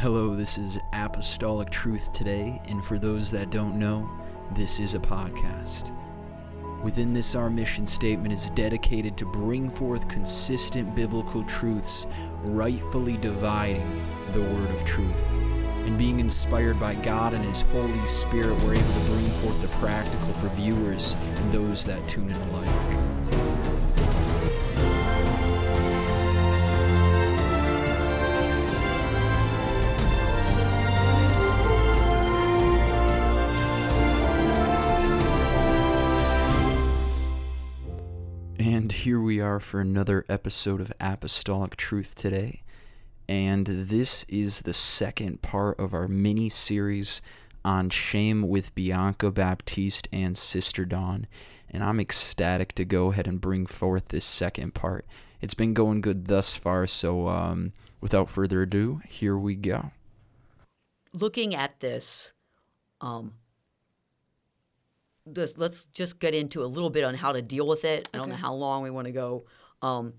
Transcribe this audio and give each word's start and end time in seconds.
Hello, 0.00 0.34
this 0.34 0.56
is 0.56 0.78
Apostolic 0.94 1.68
Truth 1.68 2.10
Today, 2.12 2.58
and 2.68 2.82
for 2.82 2.98
those 2.98 3.30
that 3.32 3.50
don't 3.50 3.78
know, 3.78 4.08
this 4.56 4.80
is 4.80 4.94
a 4.94 4.98
podcast. 4.98 5.94
Within 6.82 7.12
this, 7.12 7.34
our 7.34 7.50
mission 7.50 7.86
statement 7.86 8.32
is 8.32 8.48
dedicated 8.48 9.18
to 9.18 9.26
bring 9.26 9.68
forth 9.68 10.08
consistent 10.08 10.94
biblical 10.94 11.44
truths, 11.44 12.06
rightfully 12.42 13.18
dividing 13.18 14.02
the 14.32 14.40
word 14.40 14.70
of 14.70 14.86
truth. 14.86 15.34
And 15.84 15.98
being 15.98 16.18
inspired 16.18 16.80
by 16.80 16.94
God 16.94 17.34
and 17.34 17.44
His 17.44 17.60
Holy 17.60 18.08
Spirit, 18.08 18.58
we're 18.62 18.76
able 18.76 18.94
to 18.94 19.00
bring 19.00 19.26
forth 19.42 19.60
the 19.60 19.68
practical 19.68 20.32
for 20.32 20.48
viewers 20.54 21.12
and 21.12 21.52
those 21.52 21.84
that 21.84 22.08
tune 22.08 22.30
in 22.30 22.36
alike. 22.48 22.89
For 39.60 39.80
another 39.80 40.24
episode 40.28 40.80
of 40.80 40.92
Apostolic 41.00 41.76
Truth 41.76 42.14
today. 42.14 42.62
And 43.28 43.66
this 43.66 44.24
is 44.28 44.60
the 44.62 44.72
second 44.72 45.42
part 45.42 45.78
of 45.78 45.94
our 45.94 46.08
mini 46.08 46.48
series 46.48 47.22
on 47.64 47.90
shame 47.90 48.48
with 48.48 48.74
Bianca 48.74 49.30
Baptiste 49.30 50.08
and 50.12 50.36
Sister 50.36 50.84
Dawn. 50.84 51.26
And 51.70 51.84
I'm 51.84 52.00
ecstatic 52.00 52.74
to 52.74 52.84
go 52.84 53.12
ahead 53.12 53.28
and 53.28 53.40
bring 53.40 53.66
forth 53.66 54.06
this 54.08 54.24
second 54.24 54.74
part. 54.74 55.06
It's 55.40 55.54
been 55.54 55.74
going 55.74 56.00
good 56.00 56.26
thus 56.26 56.54
far, 56.54 56.86
so 56.86 57.28
um, 57.28 57.72
without 58.00 58.28
further 58.28 58.62
ado, 58.62 59.00
here 59.08 59.36
we 59.36 59.54
go. 59.54 59.92
looking 61.12 61.54
at 61.54 61.80
this, 61.80 62.32
um, 63.00 63.34
this, 65.26 65.56
let's 65.56 65.84
just 65.86 66.18
get 66.18 66.34
into 66.34 66.64
a 66.64 66.66
little 66.66 66.90
bit 66.90 67.04
on 67.04 67.14
how 67.14 67.32
to 67.32 67.42
deal 67.42 67.66
with 67.66 67.84
it. 67.84 68.08
I 68.12 68.18
don't 68.18 68.28
know 68.28 68.34
how 68.34 68.54
long 68.54 68.82
we 68.82 68.90
want 68.90 69.06
to 69.06 69.12
go. 69.12 69.44
Um, 69.82 70.14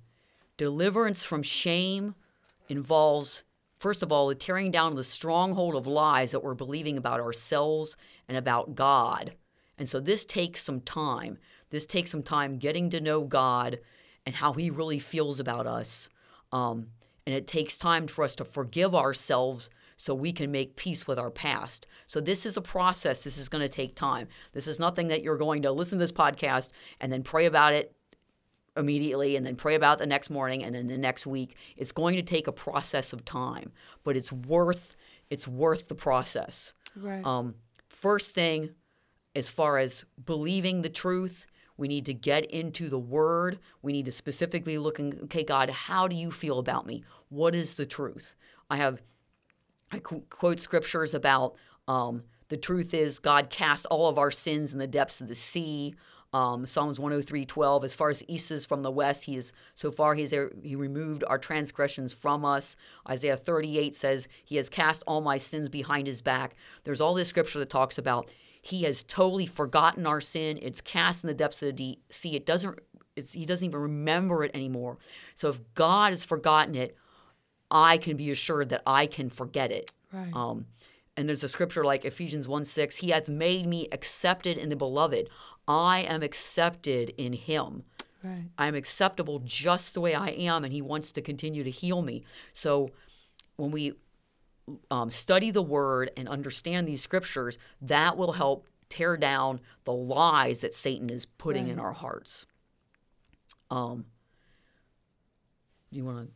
deliverance 0.58 1.24
from 1.24 1.44
shame 1.44 2.16
involves, 2.70 3.44
first 3.78 4.04
of 4.04 4.12
all, 4.12 4.28
the 4.28 4.36
tearing 4.36 4.72
down 4.72 4.96
the 4.96 5.04
stronghold 5.04 5.76
of 5.76 5.88
lies 5.88 6.32
that 6.32 6.44
we're 6.44 6.54
believing 6.54 6.98
about 6.98 7.20
ourselves 7.20 7.98
and 8.28 8.38
about 8.38 8.76
God. 8.76 9.34
And 9.78 9.90
so 9.90 10.00
this 10.00 10.26
takes 10.26 10.64
some 10.64 10.82
time. 10.82 11.38
This 11.70 11.86
takes 11.86 12.12
some 12.12 12.24
time 12.24 12.58
getting 12.58 12.90
to 12.92 13.02
know 13.02 13.24
God 13.24 13.80
and 14.26 14.36
how 14.36 14.54
He 14.54 14.70
really 14.70 15.00
feels 15.00 15.40
about 15.40 15.66
us. 15.66 16.10
Um, 16.52 16.88
and 17.26 17.36
it 17.36 17.48
takes 17.48 17.78
time 17.78 18.08
for 18.08 18.24
us 18.24 18.36
to 18.36 18.46
forgive 18.46 18.94
ourselves 18.94 19.70
so 20.02 20.16
we 20.16 20.34
can 20.34 20.50
make 20.50 20.76
peace 20.78 21.06
with 21.06 21.20
our 21.20 21.30
past. 21.30 21.86
So 22.08 22.20
this 22.20 22.48
is 22.48 22.58
a 22.58 22.62
process. 22.62 23.24
This 23.24 23.38
is 23.38 23.50
going 23.50 23.62
to 23.62 23.70
take 23.70 23.96
time. 23.96 24.28
This 24.52 24.68
is 24.68 24.80
nothing 24.80 25.10
that 25.10 25.22
you're 25.22 25.38
going 25.38 25.62
to 25.62 25.72
listen 25.72 26.00
to 26.00 26.04
this 26.04 26.12
podcast 26.12 26.70
and 27.00 27.14
then 27.14 27.22
pray 27.22 27.46
about 27.46 27.74
it 27.74 27.96
immediately 28.76 29.36
and 29.36 29.46
then 29.46 29.56
pray 29.56 29.76
about 29.76 30.00
it 30.00 30.00
the 30.00 30.08
next 30.08 30.32
morning 30.32 30.64
and 30.64 30.74
then 30.74 30.88
the 30.88 30.98
next 30.98 31.28
week. 31.28 31.56
It's 31.78 31.92
going 31.92 32.16
to 32.16 32.24
take 32.24 32.48
a 32.48 32.52
process 32.52 33.14
of 33.14 33.24
time, 33.26 33.74
but 34.04 34.18
it's 34.18 34.32
worth 34.32 34.96
it's 35.30 35.48
worth 35.48 35.88
the 35.88 35.94
process. 35.94 36.74
Right. 36.96 37.24
Um, 37.24 37.54
first 37.88 38.32
thing, 38.32 38.72
as 39.36 39.52
far 39.52 39.78
as 39.78 40.04
believing 40.26 40.82
the 40.82 40.90
truth, 40.90 41.46
we 41.78 41.88
need 41.88 42.08
to 42.08 42.14
get 42.16 42.46
into 42.46 42.90
the 42.90 42.98
Word. 42.98 43.60
We 43.84 43.94
need 43.94 44.06
to 44.06 44.12
specifically 44.12 44.80
look 44.80 44.98
and 44.98 45.22
okay, 45.26 45.44
God, 45.44 45.70
how 45.70 46.08
do 46.08 46.16
you 46.16 46.32
feel 46.32 46.58
about 46.58 46.88
me? 46.88 47.04
What 47.30 47.54
is 47.54 47.76
the 47.76 47.86
truth? 47.86 48.34
I 48.68 48.78
have 48.78 49.00
I 49.92 50.00
qu- 50.00 50.24
quote 50.30 50.60
scriptures 50.60 51.14
about 51.14 51.56
um, 51.88 52.24
the 52.50 52.58
truth 52.58 52.94
is 52.94 53.20
God 53.20 53.50
cast 53.50 53.86
all 53.88 54.08
of 54.08 54.18
our 54.18 54.32
sins 54.32 54.74
in 54.74 54.80
the 54.80 54.88
depths 54.88 55.22
of 55.22 55.28
the 55.28 55.36
sea. 55.36 55.96
Um, 56.34 56.66
Psalms 56.66 56.98
103, 56.98 57.46
12, 57.46 57.84
as 57.84 57.94
far 57.94 58.10
as 58.10 58.24
east 58.30 58.52
is 58.52 58.66
from 58.66 58.84
the 58.84 58.92
west, 58.92 59.26
he 59.26 59.36
is 59.36 59.52
so 59.76 59.92
far 59.92 60.16
he's 60.16 60.34
he 60.64 60.78
removed 60.78 61.26
our 61.28 61.38
transgressions 61.38 62.14
from 62.14 62.46
us. 62.46 62.78
Isaiah 63.10 63.36
38 63.36 63.94
says, 63.96 64.30
He 64.46 64.56
has 64.56 64.70
cast 64.70 65.04
all 65.06 65.20
my 65.20 65.36
sins 65.38 65.68
behind 65.68 66.08
his 66.08 66.22
back. 66.22 66.56
There's 66.86 67.02
all 67.02 67.14
this 67.14 67.28
scripture 67.28 67.60
that 67.60 67.70
talks 67.70 67.98
about 67.98 68.30
he 68.62 68.84
has 68.84 69.04
totally 69.04 69.48
forgotten 69.48 70.06
our 70.06 70.22
sin. 70.22 70.60
It's 70.62 70.82
cast 70.82 71.24
in 71.24 71.28
the 71.28 71.34
depths 71.34 71.64
of 71.64 71.76
the 71.76 72.00
sea. 72.10 72.36
It 72.36 72.46
doesn't 72.46 72.80
he 73.34 73.46
doesn't 73.46 73.68
even 73.68 73.82
remember 73.82 74.44
it 74.44 74.52
anymore. 74.54 74.98
So 75.36 75.50
if 75.50 75.60
God 75.74 76.12
has 76.12 76.24
forgotten 76.24 76.76
it, 76.76 76.96
I 77.72 77.98
can 77.98 78.18
be 78.18 78.30
assured 78.30 78.70
that 78.70 78.84
I 78.86 79.06
can 79.08 79.30
forget 79.30 79.72
it. 79.72 79.92
Right. 80.12 80.32
Um, 80.34 80.66
and 81.18 81.28
there's 81.28 81.44
a 81.44 81.50
scripture 81.50 81.84
like 81.84 82.06
Ephesians 82.06 82.48
1 82.48 82.66
6, 82.66 82.98
He 82.98 83.10
has 83.10 83.30
made 83.30 83.66
me 83.66 83.88
accepted 83.92 84.58
in 84.58 84.70
the 84.70 84.76
beloved. 84.76 85.30
I 85.68 86.00
am 86.02 86.24
accepted 86.24 87.14
in 87.18 87.34
Him. 87.34 87.84
Right. 88.24 88.46
I 88.58 88.68
am 88.68 88.76
acceptable 88.76 89.40
just 89.40 89.94
the 89.94 90.02
way 90.02 90.14
I 90.14 90.30
am, 90.30 90.64
and 90.64 90.72
He 90.72 90.82
wants 90.82 91.12
to 91.14 91.22
continue 91.22 91.64
to 91.64 91.70
heal 91.70 92.02
me. 92.02 92.24
So 92.54 92.90
when 93.56 93.72
we 93.72 93.94
um, 94.90 95.10
study 95.10 95.52
the 95.52 95.62
Word 95.62 96.12
and 96.16 96.30
understand 96.30 96.88
these 96.88 97.02
scriptures, 97.02 97.58
that 97.82 98.18
will 98.18 98.34
help 98.34 98.68
tear 98.90 99.18
down 99.18 99.60
the 99.86 99.94
lies 99.94 100.62
that 100.62 100.74
Satan 100.74 101.10
is 101.10 101.26
putting 101.26 101.68
in 101.68 101.80
our 101.80 101.94
hearts. 101.94 102.46
Um, 103.70 104.06
do 105.92 105.98
you 105.98 106.06
want 106.06 106.28
to? 106.28 106.34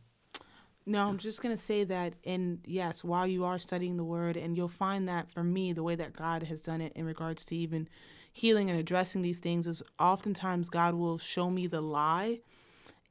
No, 0.88 1.08
I'm 1.08 1.18
just 1.18 1.42
gonna 1.42 1.56
say 1.56 1.82
that, 1.84 2.14
and 2.24 2.60
yes, 2.64 3.02
while 3.02 3.26
you 3.26 3.44
are 3.44 3.58
studying 3.58 3.96
the 3.96 4.04
word, 4.04 4.36
and 4.36 4.56
you'll 4.56 4.68
find 4.68 5.08
that 5.08 5.28
for 5.32 5.42
me, 5.42 5.72
the 5.72 5.82
way 5.82 5.96
that 5.96 6.12
God 6.12 6.44
has 6.44 6.60
done 6.60 6.80
it 6.80 6.92
in 6.94 7.04
regards 7.04 7.44
to 7.46 7.56
even 7.56 7.88
healing 8.32 8.70
and 8.70 8.78
addressing 8.78 9.22
these 9.22 9.40
things 9.40 9.66
is 9.66 9.82
oftentimes 9.98 10.68
God 10.68 10.94
will 10.94 11.18
show 11.18 11.50
me 11.50 11.66
the 11.66 11.80
lie, 11.80 12.40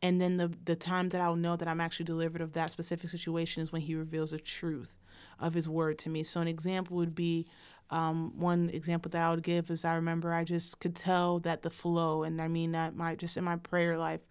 and 0.02 0.22
then 0.22 0.38
the 0.38 0.52
the 0.64 0.76
time 0.76 1.10
that 1.10 1.22
I'll 1.22 1.36
know 1.36 1.58
that 1.58 1.68
I'm 1.68 1.82
actually 1.82 2.06
delivered 2.06 2.42
of 2.42 2.54
that 2.54 2.70
specific 2.70 3.10
situation 3.10 3.62
is 3.64 3.72
when 3.74 3.82
He 3.82 3.96
reveals 3.96 4.32
the 4.32 4.40
truth 4.40 4.98
of 5.40 5.54
His 5.54 5.68
word 5.68 6.00
to 6.00 6.10
me. 6.10 6.24
So 6.24 6.42
an 6.42 6.48
example 6.48 6.98
would 6.98 7.16
be. 7.16 7.48
Um, 7.92 8.40
one 8.40 8.72
example 8.72 9.12
that 9.12 9.22
I 9.22 9.30
would 9.30 9.44
give 9.44 9.70
is 9.70 9.86
I 9.86 9.94
remember 9.94 10.34
I 10.34 10.44
just 10.44 10.80
could 10.80 10.96
tell 10.96 11.38
that 11.42 11.62
the 11.62 11.70
flow, 11.70 12.24
and 12.24 12.42
I 12.42 12.48
mean 12.48 12.72
that 12.72 12.96
my 12.96 13.16
just 13.16 13.38
in 13.38 13.44
my 13.44 13.58
prayer 13.58 13.98
life, 13.98 14.22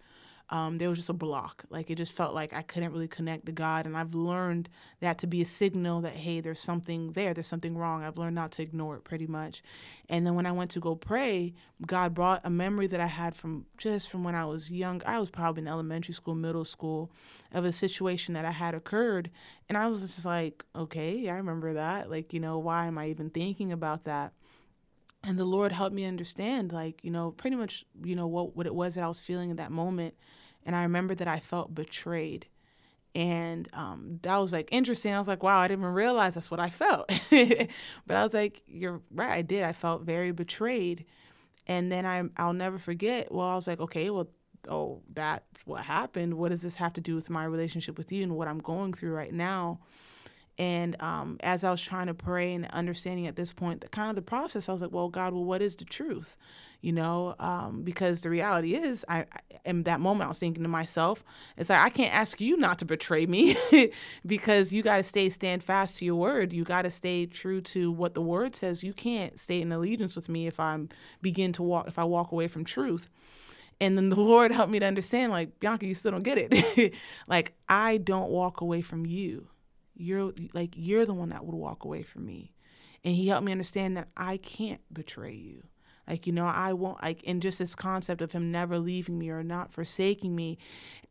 um, 0.49 0.77
there 0.77 0.89
was 0.89 0.99
just 0.99 1.09
a 1.09 1.13
block. 1.13 1.65
Like 1.69 1.89
it 1.89 1.95
just 1.95 2.13
felt 2.13 2.35
like 2.35 2.53
I 2.53 2.61
couldn't 2.61 2.91
really 2.91 3.07
connect 3.07 3.45
to 3.47 3.51
God. 3.51 3.85
And 3.85 3.97
I've 3.97 4.13
learned 4.13 4.69
that 4.99 5.17
to 5.19 5.27
be 5.27 5.41
a 5.41 5.45
signal 5.45 6.01
that, 6.01 6.13
hey, 6.13 6.39
there's 6.39 6.59
something 6.59 7.13
there, 7.13 7.33
there's 7.33 7.47
something 7.47 7.77
wrong. 7.77 8.03
I've 8.03 8.17
learned 8.17 8.35
not 8.35 8.51
to 8.53 8.61
ignore 8.61 8.95
it 8.95 9.03
pretty 9.03 9.27
much. 9.27 9.63
And 10.07 10.25
then 10.25 10.35
when 10.35 10.45
I 10.45 10.51
went 10.51 10.71
to 10.71 10.79
go 10.79 10.95
pray, 10.95 11.53
God 11.85 12.13
brought 12.13 12.41
a 12.43 12.49
memory 12.49 12.87
that 12.87 12.99
I 12.99 13.07
had 13.07 13.35
from 13.35 13.65
just 13.77 14.09
from 14.09 14.23
when 14.23 14.35
I 14.35 14.45
was 14.45 14.69
young. 14.69 15.01
I 15.05 15.19
was 15.19 15.29
probably 15.29 15.63
in 15.63 15.67
elementary 15.67 16.13
school, 16.13 16.35
middle 16.35 16.65
school, 16.65 17.11
of 17.51 17.65
a 17.65 17.71
situation 17.71 18.33
that 18.35 18.45
I 18.45 18.51
had 18.51 18.75
occurred. 18.75 19.31
And 19.67 19.77
I 19.77 19.87
was 19.87 20.01
just 20.01 20.25
like, 20.25 20.63
okay, 20.75 21.27
I 21.27 21.33
remember 21.33 21.73
that. 21.73 22.11
Like, 22.11 22.33
you 22.33 22.39
know, 22.39 22.59
why 22.59 22.85
am 22.85 22.97
I 22.97 23.07
even 23.07 23.29
thinking 23.29 23.71
about 23.71 24.03
that? 24.03 24.33
And 25.25 25.37
the 25.39 25.45
lord 25.45 25.71
helped 25.71 25.95
me 25.95 26.05
understand 26.05 26.71
like 26.71 27.03
you 27.03 27.11
know 27.11 27.31
pretty 27.31 27.55
much 27.55 27.85
you 28.03 28.15
know 28.15 28.27
what 28.27 28.55
what 28.55 28.65
it 28.65 28.75
was 28.75 28.95
that 28.95 29.03
i 29.03 29.07
was 29.07 29.19
feeling 29.19 29.49
in 29.49 29.57
that 29.57 29.71
moment 29.71 30.13
and 30.65 30.75
i 30.75 30.83
remember 30.83 31.15
that 31.15 31.27
i 31.27 31.39
felt 31.39 31.73
betrayed 31.73 32.47
and 33.15 33.69
um, 33.71 34.19
that 34.23 34.35
was 34.35 34.51
like 34.51 34.67
interesting. 34.73 35.13
I 35.13 35.17
was 35.17 35.27
like 35.27 35.41
wow 35.41 35.59
i 35.59 35.67
didn't 35.67 35.83
even 35.83 35.93
realize 35.93 36.33
that's 36.35 36.51
what 36.51 36.59
i 36.59 36.69
felt. 36.69 37.09
But 37.31 38.17
i 38.17 38.21
was 38.21 38.33
like 38.33 38.61
you're 38.67 39.01
right 39.09 39.31
i 39.31 39.41
did. 39.41 39.63
I 39.63 39.71
felt 39.71 40.03
very 40.03 40.31
betrayed. 40.31 41.05
And 41.67 41.91
then 41.91 42.05
I, 42.05 42.23
i'll 42.37 42.53
never 42.53 42.77
forget 42.77 43.31
well 43.31 43.47
i 43.47 43.55
was 43.55 43.67
like 43.67 43.79
okay 43.79 44.09
well 44.09 44.27
oh 44.67 45.01
that's 45.13 45.65
what 45.65 45.85
happened. 45.85 46.33
What 46.33 46.49
does 46.49 46.61
this 46.61 46.75
have 46.75 46.93
to 46.93 47.01
do 47.01 47.15
with 47.15 47.29
my 47.29 47.45
relationship 47.45 47.97
with 47.97 48.11
you 48.11 48.21
and 48.23 48.35
what 48.35 48.47
i'm 48.47 48.59
going 48.59 48.93
through 48.93 49.13
right 49.13 49.33
now 49.33 49.79
and 50.57 51.01
um, 51.01 51.37
as 51.41 51.63
I 51.63 51.71
was 51.71 51.81
trying 51.81 52.07
to 52.07 52.13
pray 52.13 52.53
and 52.53 52.65
understanding 52.67 53.27
at 53.27 53.35
this 53.35 53.51
point, 53.51 53.81
the 53.81 53.89
kind 53.89 54.09
of 54.09 54.15
the 54.15 54.21
process, 54.21 54.69
I 54.69 54.71
was 54.71 54.81
like, 54.81 54.91
well, 54.91 55.09
God, 55.09 55.33
well, 55.33 55.43
what 55.43 55.61
is 55.61 55.75
the 55.75 55.83
truth? 55.83 56.37
You 56.81 56.93
know, 56.93 57.35
um, 57.39 57.81
because 57.83 58.21
the 58.21 58.29
reality 58.29 58.75
is, 58.75 59.03
I, 59.09 59.19
I 59.19 59.25
in 59.65 59.83
that 59.83 59.99
moment, 59.99 60.25
I 60.25 60.29
was 60.29 60.39
thinking 60.39 60.63
to 60.63 60.69
myself, 60.69 61.23
it's 61.57 61.69
like 61.69 61.83
I 61.83 61.89
can't 61.89 62.13
ask 62.13 62.39
you 62.39 62.55
not 62.57 62.79
to 62.79 62.85
betray 62.85 63.25
me, 63.25 63.55
because 64.25 64.71
you 64.71 64.83
got 64.83 64.97
to 64.97 65.03
stay 65.03 65.29
stand 65.29 65.63
fast 65.63 65.97
to 65.97 66.05
your 66.05 66.15
word. 66.15 66.53
You 66.53 66.63
got 66.63 66.83
to 66.83 66.91
stay 66.91 67.25
true 67.25 67.59
to 67.61 67.91
what 67.91 68.13
the 68.13 68.21
word 68.21 68.55
says. 68.55 68.83
You 68.83 68.93
can't 68.93 69.37
stay 69.39 69.61
in 69.61 69.71
allegiance 69.71 70.15
with 70.15 70.29
me 70.29 70.47
if 70.47 70.59
I'm 70.59 70.89
begin 71.21 71.51
to 71.53 71.63
walk 71.63 71.87
if 71.87 71.97
I 71.97 72.03
walk 72.03 72.31
away 72.31 72.47
from 72.47 72.63
truth. 72.63 73.09
And 73.81 73.97
then 73.97 74.09
the 74.09 74.15
Lord 74.21 74.51
helped 74.51 74.71
me 74.71 74.79
to 74.79 74.85
understand, 74.85 75.31
like 75.31 75.59
Bianca, 75.59 75.87
you 75.87 75.95
still 75.95 76.11
don't 76.11 76.23
get 76.23 76.37
it. 76.37 76.93
like 77.27 77.53
I 77.67 77.97
don't 77.97 78.29
walk 78.29 78.61
away 78.61 78.81
from 78.81 79.05
you 79.05 79.49
you're 79.95 80.33
like 80.53 80.73
you're 80.75 81.05
the 81.05 81.13
one 81.13 81.29
that 81.29 81.45
would 81.45 81.55
walk 81.55 81.83
away 81.83 82.03
from 82.03 82.25
me 82.25 82.51
and 83.03 83.15
he 83.15 83.27
helped 83.27 83.45
me 83.45 83.51
understand 83.51 83.97
that 83.97 84.07
i 84.15 84.37
can't 84.37 84.81
betray 84.91 85.33
you 85.33 85.63
Like, 86.07 86.27
you 86.27 86.33
know, 86.33 86.45
I 86.45 86.73
won't, 86.73 87.01
like, 87.01 87.23
and 87.25 87.41
just 87.41 87.57
this 87.57 87.73
concept 87.75 88.21
of 88.21 88.31
him 88.31 88.51
never 88.51 88.77
leaving 88.77 89.17
me 89.17 89.29
or 89.29 89.43
not 89.43 89.71
forsaking 89.71 90.35
me. 90.35 90.57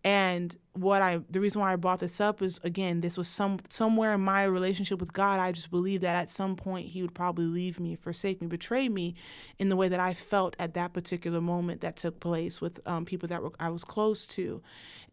And 0.04 0.56
what 0.74 1.02
I, 1.02 1.20
the 1.28 1.40
reason 1.40 1.60
why 1.60 1.72
I 1.72 1.76
brought 1.76 1.98
this 1.98 2.20
up 2.20 2.42
is, 2.42 2.60
again, 2.62 3.00
this 3.00 3.18
was 3.18 3.26
some, 3.26 3.58
somewhere 3.70 4.14
in 4.14 4.20
my 4.20 4.44
relationship 4.44 5.00
with 5.00 5.12
God, 5.12 5.40
I 5.40 5.50
just 5.50 5.70
believed 5.70 6.02
that 6.04 6.14
at 6.16 6.30
some 6.30 6.54
point 6.54 6.88
he 6.88 7.02
would 7.02 7.14
probably 7.14 7.46
leave 7.46 7.80
me, 7.80 7.96
forsake 7.96 8.40
me, 8.40 8.46
betray 8.46 8.88
me 8.88 9.14
in 9.58 9.68
the 9.68 9.76
way 9.76 9.88
that 9.88 10.00
I 10.00 10.14
felt 10.14 10.54
at 10.58 10.74
that 10.74 10.92
particular 10.92 11.40
moment 11.40 11.80
that 11.80 11.96
took 11.96 12.20
place 12.20 12.60
with 12.60 12.80
um, 12.86 13.04
people 13.04 13.28
that 13.28 13.42
were, 13.42 13.52
I 13.58 13.70
was 13.70 13.82
close 13.82 14.26
to. 14.28 14.62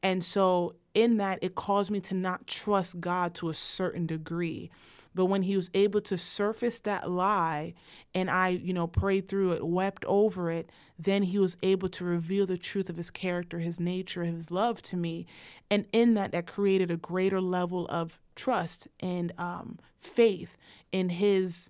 And 0.04 0.24
so 0.24 0.76
in 0.94 1.18
that, 1.18 1.40
it 1.42 1.56
caused 1.56 1.92
me 1.92 2.00
to 2.02 2.16
not 2.16 2.48
trust 2.48 3.00
God 3.00 3.34
to 3.36 3.50
a 3.50 3.54
certain 3.54 4.06
degree. 4.06 4.70
But 5.14 5.26
when 5.26 5.44
he 5.44 5.56
was 5.56 5.70
able 5.74 6.02
to 6.02 6.18
surface 6.18 6.80
that 6.82 7.10
lie 7.10 7.74
and 8.16 8.30
I, 8.30 8.50
you 8.50 8.74
know, 8.74 8.88
prayed 8.88 9.28
through 9.28 9.52
it, 9.54 9.66
wept 9.66 10.06
over 10.06 10.50
it, 10.50 10.70
then 10.98 11.24
he 11.24 11.38
was 11.38 11.58
able 11.62 11.90
to 11.90 12.06
reveal 12.06 12.46
the 12.46 12.58
truth 12.58 12.90
of 12.90 12.98
his 12.98 13.12
character, 13.12 13.60
his 13.60 13.80
nature, 13.80 14.24
his 14.24 14.52
love 14.52 14.82
to 14.84 14.96
me. 14.96 15.26
And 15.70 15.86
in 15.92 16.14
that, 16.14 16.32
that 16.32 16.48
created 16.48 16.90
a 16.90 16.98
greater 16.98 17.42
level 17.42 17.88
of 17.88 18.20
trust 18.36 18.88
and 19.02 19.34
um, 19.38 19.80
faith 20.00 20.58
in 20.92 21.10
his 21.10 21.70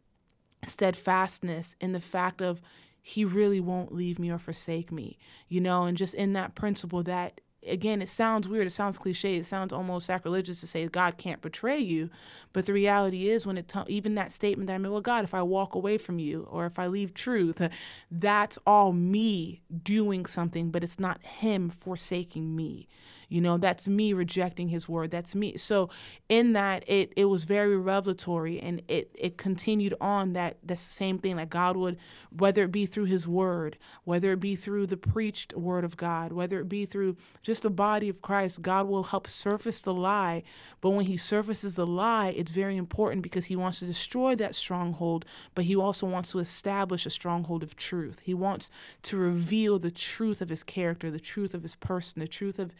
steadfastness, 0.63 1.75
in 1.81 1.93
the 1.93 1.99
fact 1.99 2.41
of 2.41 2.61
he 3.01 3.25
really 3.25 3.59
won't 3.59 3.91
leave 3.91 4.19
me 4.19 4.29
or 4.29 4.37
forsake 4.37 4.91
me, 4.91 5.17
you 5.47 5.59
know, 5.59 5.85
and 5.85 5.97
just 5.97 6.13
in 6.13 6.33
that 6.33 6.53
principle 6.53 7.01
that 7.01 7.41
again, 7.67 8.01
it 8.01 8.07
sounds 8.07 8.47
weird, 8.47 8.67
it 8.67 8.71
sounds 8.71 8.97
cliche, 8.97 9.37
it 9.37 9.45
sounds 9.45 9.73
almost 9.73 10.05
sacrilegious 10.05 10.59
to 10.61 10.67
say 10.67 10.87
God 10.87 11.17
can't 11.17 11.41
betray 11.41 11.77
you, 11.79 12.09
but 12.53 12.65
the 12.65 12.73
reality 12.73 13.29
is 13.29 13.45
when 13.45 13.57
it 13.57 13.67
t- 13.67 13.79
even 13.87 14.15
that 14.15 14.31
statement 14.31 14.67
that 14.67 14.75
I 14.75 14.77
made, 14.77 14.89
well, 14.89 15.01
God, 15.01 15.23
if 15.23 15.33
I 15.33 15.41
walk 15.41 15.75
away 15.75 15.97
from 15.97 16.19
you 16.19 16.47
or 16.49 16.65
if 16.65 16.79
I 16.79 16.87
leave 16.87 17.13
truth, 17.13 17.61
that's 18.09 18.57
all 18.65 18.93
me 18.93 19.61
doing 19.83 20.25
something, 20.25 20.71
but 20.71 20.83
it's 20.83 20.99
not 20.99 21.23
Him 21.23 21.69
forsaking 21.69 22.55
me. 22.55 22.87
You 23.31 23.39
know, 23.39 23.57
that's 23.57 23.87
me 23.87 24.11
rejecting 24.11 24.67
his 24.67 24.89
word. 24.89 25.09
That's 25.09 25.33
me. 25.33 25.55
So 25.55 25.89
in 26.27 26.51
that 26.51 26.83
it 26.85 27.13
it 27.15 27.25
was 27.25 27.45
very 27.45 27.77
revelatory 27.77 28.59
and 28.59 28.81
it 28.89 29.09
it 29.17 29.37
continued 29.37 29.93
on 30.01 30.33
that 30.33 30.57
that's 30.63 30.85
the 30.85 30.91
same 30.91 31.17
thing 31.17 31.37
like 31.37 31.49
God 31.49 31.77
would 31.77 31.97
whether 32.29 32.63
it 32.63 32.73
be 32.73 32.85
through 32.85 33.05
his 33.05 33.29
word, 33.29 33.77
whether 34.03 34.33
it 34.33 34.41
be 34.41 34.55
through 34.57 34.85
the 34.85 34.97
preached 34.97 35.53
word 35.55 35.85
of 35.85 35.95
God, 35.95 36.33
whether 36.33 36.59
it 36.59 36.67
be 36.67 36.85
through 36.85 37.15
just 37.41 37.63
the 37.63 37.69
body 37.69 38.09
of 38.09 38.21
Christ, 38.21 38.61
God 38.61 38.87
will 38.87 39.03
help 39.03 39.27
surface 39.27 39.81
the 39.81 39.93
lie. 39.93 40.43
But 40.81 40.89
when 40.89 41.05
he 41.05 41.15
surfaces 41.15 41.77
the 41.77 41.87
lie, 41.87 42.29
it's 42.35 42.51
very 42.51 42.75
important 42.75 43.21
because 43.21 43.45
he 43.45 43.55
wants 43.55 43.79
to 43.79 43.85
destroy 43.85 44.35
that 44.35 44.55
stronghold, 44.55 45.23
but 45.55 45.65
he 45.65 45.75
also 45.75 46.05
wants 46.05 46.31
to 46.33 46.39
establish 46.39 47.05
a 47.05 47.09
stronghold 47.09 47.63
of 47.63 47.77
truth. 47.77 48.19
He 48.25 48.33
wants 48.33 48.69
to 49.03 49.15
reveal 49.15 49.79
the 49.79 49.91
truth 49.91 50.41
of 50.41 50.49
his 50.49 50.63
character, 50.63 51.09
the 51.09 51.19
truth 51.19 51.53
of 51.53 51.61
his 51.61 51.77
person, 51.77 52.19
the 52.19 52.27
truth 52.27 52.59
of 52.59 52.73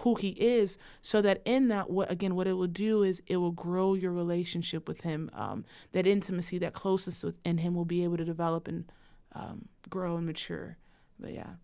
who 0.00 0.14
he 0.14 0.30
is 0.30 0.78
so 1.00 1.20
that 1.22 1.42
in 1.44 1.68
that 1.68 1.90
what 1.90 2.10
again 2.10 2.34
what 2.34 2.46
it 2.46 2.54
will 2.54 2.66
do 2.66 3.02
is 3.02 3.22
it 3.26 3.36
will 3.36 3.52
grow 3.52 3.94
your 3.94 4.12
relationship 4.12 4.88
with 4.88 5.02
him 5.02 5.30
um, 5.34 5.64
that 5.92 6.06
intimacy 6.06 6.58
that 6.58 6.72
closeness 6.72 7.24
in 7.44 7.58
him 7.58 7.74
will 7.74 7.84
be 7.84 8.04
able 8.04 8.16
to 8.16 8.24
develop 8.24 8.68
and 8.68 8.90
um, 9.32 9.68
grow 9.88 10.16
and 10.16 10.26
mature. 10.26 10.78
But 11.18 11.32
yeah. 11.32 11.54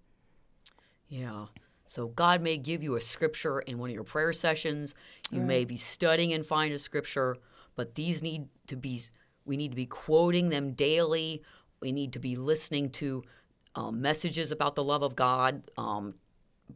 Yeah. 1.09 1.47
So 1.87 2.09
god 2.09 2.41
may 2.43 2.57
give 2.57 2.83
you 2.83 2.97
a 2.97 3.01
scripture 3.01 3.61
in 3.61 3.79
one 3.79 3.91
of 3.91 3.95
your 3.95 4.05
prayer 4.05 4.33
sessions. 4.33 4.95
You 5.31 5.39
right. 5.39 5.47
may 5.47 5.65
be 5.65 5.77
studying 5.77 6.33
and 6.33 6.47
find 6.47 6.73
a 6.73 6.79
scripture 6.79 7.37
but 7.75 7.95
these 7.95 8.23
need 8.23 8.49
to 8.67 8.77
be 8.77 9.01
we 9.45 9.57
need 9.57 9.71
to 9.71 9.77
be 9.77 9.87
quoting 9.87 10.51
them 10.51 10.73
daily. 10.73 11.43
We 11.81 11.93
need 11.93 12.13
to 12.13 12.21
be 12.21 12.37
listening 12.37 12.91
to 12.91 13.25
um, 13.75 14.01
messages 14.01 14.53
about 14.53 14.77
the 14.77 14.85
love 14.85 15.03
of 15.03 15.17
God, 15.17 15.63
um, 15.77 16.15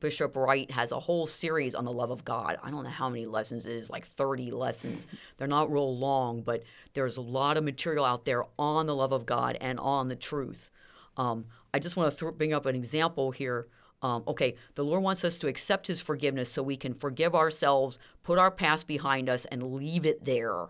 Bishop 0.00 0.37
Wright 0.37 0.70
has 0.70 0.93
a 0.93 1.00
whole 1.00 1.26
series 1.26 1.75
on 1.75 1.84
the 1.84 1.93
love 1.93 2.10
of 2.10 2.25
God. 2.25 2.58
I 2.62 2.70
don't 2.70 2.84
know 2.84 2.90
how 2.90 3.08
many 3.08 3.26
lessons 3.26 3.66
it 3.66 3.72
is, 3.72 3.90
like 3.90 4.06
30 4.06 4.50
lessons. 4.50 5.06
They're 5.37 5.48
not 5.48 5.70
real 5.70 5.96
long, 5.96 6.43
but 6.43 6.62
there's 6.94 7.16
a 7.16 7.22
lot 7.22 7.56
of 7.56 7.64
material 7.64 8.04
out 8.04 8.25
there 8.25 8.44
on 8.58 8.87
the 8.87 8.94
love 8.94 9.12
of 9.12 9.26
God 9.26 9.56
and 9.60 9.78
on 9.81 10.08
the 10.08 10.16
truth. 10.16 10.70
Um, 11.16 11.46
I 11.72 11.78
just 11.78 11.96
want 11.96 12.12
to 12.12 12.25
th- 12.25 12.38
bring 12.38 12.52
up 12.52 12.66
an 12.66 12.75
example 12.75 13.31
here. 13.31 13.69
Um, 14.02 14.22
okay, 14.28 14.54
the 14.75 14.84
Lord 14.84 15.02
wants 15.02 15.25
us 15.25 15.38
to 15.38 15.48
accept 15.48 15.87
His 15.87 16.00
forgiveness 16.00 16.50
so 16.50 16.62
we 16.62 16.76
can 16.76 16.94
forgive 16.94 17.34
ourselves, 17.34 17.98
put 18.22 18.38
our 18.38 18.50
past 18.50 18.87
behind 18.87 19.28
us, 19.28 19.44
and 19.46 19.75
leave 19.75 20.04
it 20.04 20.25
there. 20.25 20.66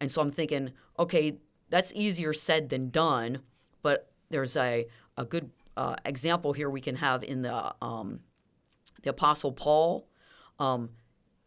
And 0.00 0.10
so 0.10 0.20
I'm 0.20 0.30
thinking, 0.30 0.72
okay, 0.98 1.38
that's 1.68 1.92
easier 1.94 2.32
said 2.32 2.68
than 2.70 2.90
done, 2.90 3.40
but 3.82 4.10
there's 4.30 4.56
a, 4.56 4.86
a 5.16 5.24
good 5.24 5.50
uh, 5.76 5.96
example 6.04 6.52
here 6.52 6.68
we 6.68 6.80
can 6.80 6.96
have 6.96 7.22
in 7.22 7.42
the 7.42 7.74
um, 7.80 8.20
the 9.02 9.10
apostle 9.10 9.52
Paul 9.52 10.08
um, 10.58 10.90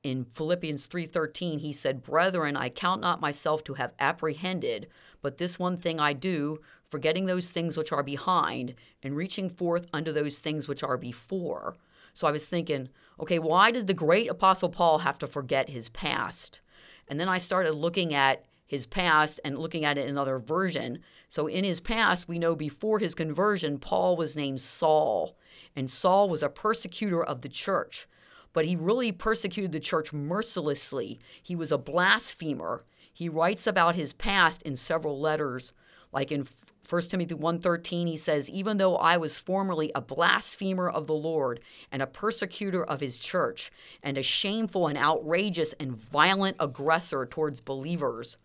in 0.03 0.25
Philippians 0.25 0.87
3:13 0.87 1.59
he 1.59 1.73
said, 1.73 2.03
"Brethren, 2.03 2.55
I 2.55 2.69
count 2.69 3.01
not 3.01 3.21
myself 3.21 3.63
to 3.65 3.73
have 3.73 3.93
apprehended, 3.99 4.87
but 5.21 5.37
this 5.37 5.57
one 5.57 5.77
thing 5.77 5.99
I 5.99 6.13
do, 6.13 6.59
forgetting 6.89 7.25
those 7.25 7.49
things 7.49 7.77
which 7.77 7.91
are 7.91 8.03
behind 8.03 8.75
and 9.01 9.15
reaching 9.15 9.49
forth 9.49 9.87
unto 9.91 10.11
those 10.11 10.37
things 10.37 10.67
which 10.67 10.83
are 10.83 10.97
before." 10.97 11.75
So 12.13 12.27
I 12.27 12.31
was 12.31 12.47
thinking, 12.47 12.89
okay, 13.19 13.39
why 13.39 13.71
did 13.71 13.87
the 13.87 13.93
great 13.93 14.29
apostle 14.29 14.69
Paul 14.69 14.99
have 14.99 15.17
to 15.17 15.27
forget 15.27 15.69
his 15.69 15.89
past? 15.89 16.61
And 17.09 17.19
then 17.19 17.27
I 17.27 17.39
started 17.39 17.73
looking 17.73 18.13
at 18.13 18.45
his 18.65 18.85
past 18.85 19.39
and 19.43 19.59
looking 19.59 19.85
at 19.85 19.97
it 19.97 20.05
in 20.05 20.11
another 20.11 20.39
version. 20.39 20.99
So 21.27 21.47
in 21.47 21.63
his 21.63 21.79
past, 21.79 22.27
we 22.27 22.39
know 22.39 22.55
before 22.55 22.99
his 22.99 23.15
conversion, 23.15 23.79
Paul 23.79 24.15
was 24.15 24.35
named 24.35 24.61
Saul 24.61 25.37
and 25.75 25.91
Saul 25.91 26.29
was 26.29 26.43
a 26.43 26.49
persecutor 26.49 27.23
of 27.23 27.41
the 27.41 27.49
church. 27.49 28.07
But 28.53 28.65
he 28.65 28.75
really 28.75 29.11
persecuted 29.11 29.73
the 29.73 29.81
church 29.81 30.13
mercilessly. 30.13 31.19
He 31.43 31.55
was 31.55 31.73
a 31.73 31.77
blasphemer. 31.77 32.85
He 33.11 33.27
writes 33.27 33.67
about 33.67 33.95
his 33.95 34.13
past 34.13 34.61
in 34.61 34.77
several 34.77 35.19
letters, 35.19 35.73
like 36.13 36.31
in 36.31 36.47
1 36.87 37.01
Timothy 37.09 37.33
1:13 37.33 38.07
he 38.07 38.17
says 38.17 38.49
even 38.49 38.77
though 38.77 38.95
I 38.95 39.17
was 39.17 39.39
formerly 39.39 39.91
a 39.95 40.01
blasphemer 40.01 40.89
of 40.89 41.07
the 41.07 41.15
Lord 41.15 41.59
and 41.91 42.01
a 42.01 42.07
persecutor 42.07 42.83
of 42.83 42.99
his 42.99 43.17
church 43.17 43.71
and 44.03 44.17
a 44.17 44.23
shameful 44.23 44.87
and 44.87 44.97
outrageous 44.97 45.73
and 45.79 45.95
violent 45.95 46.57
aggressor 46.59 47.25
towards 47.25 47.59
believers 47.59 48.37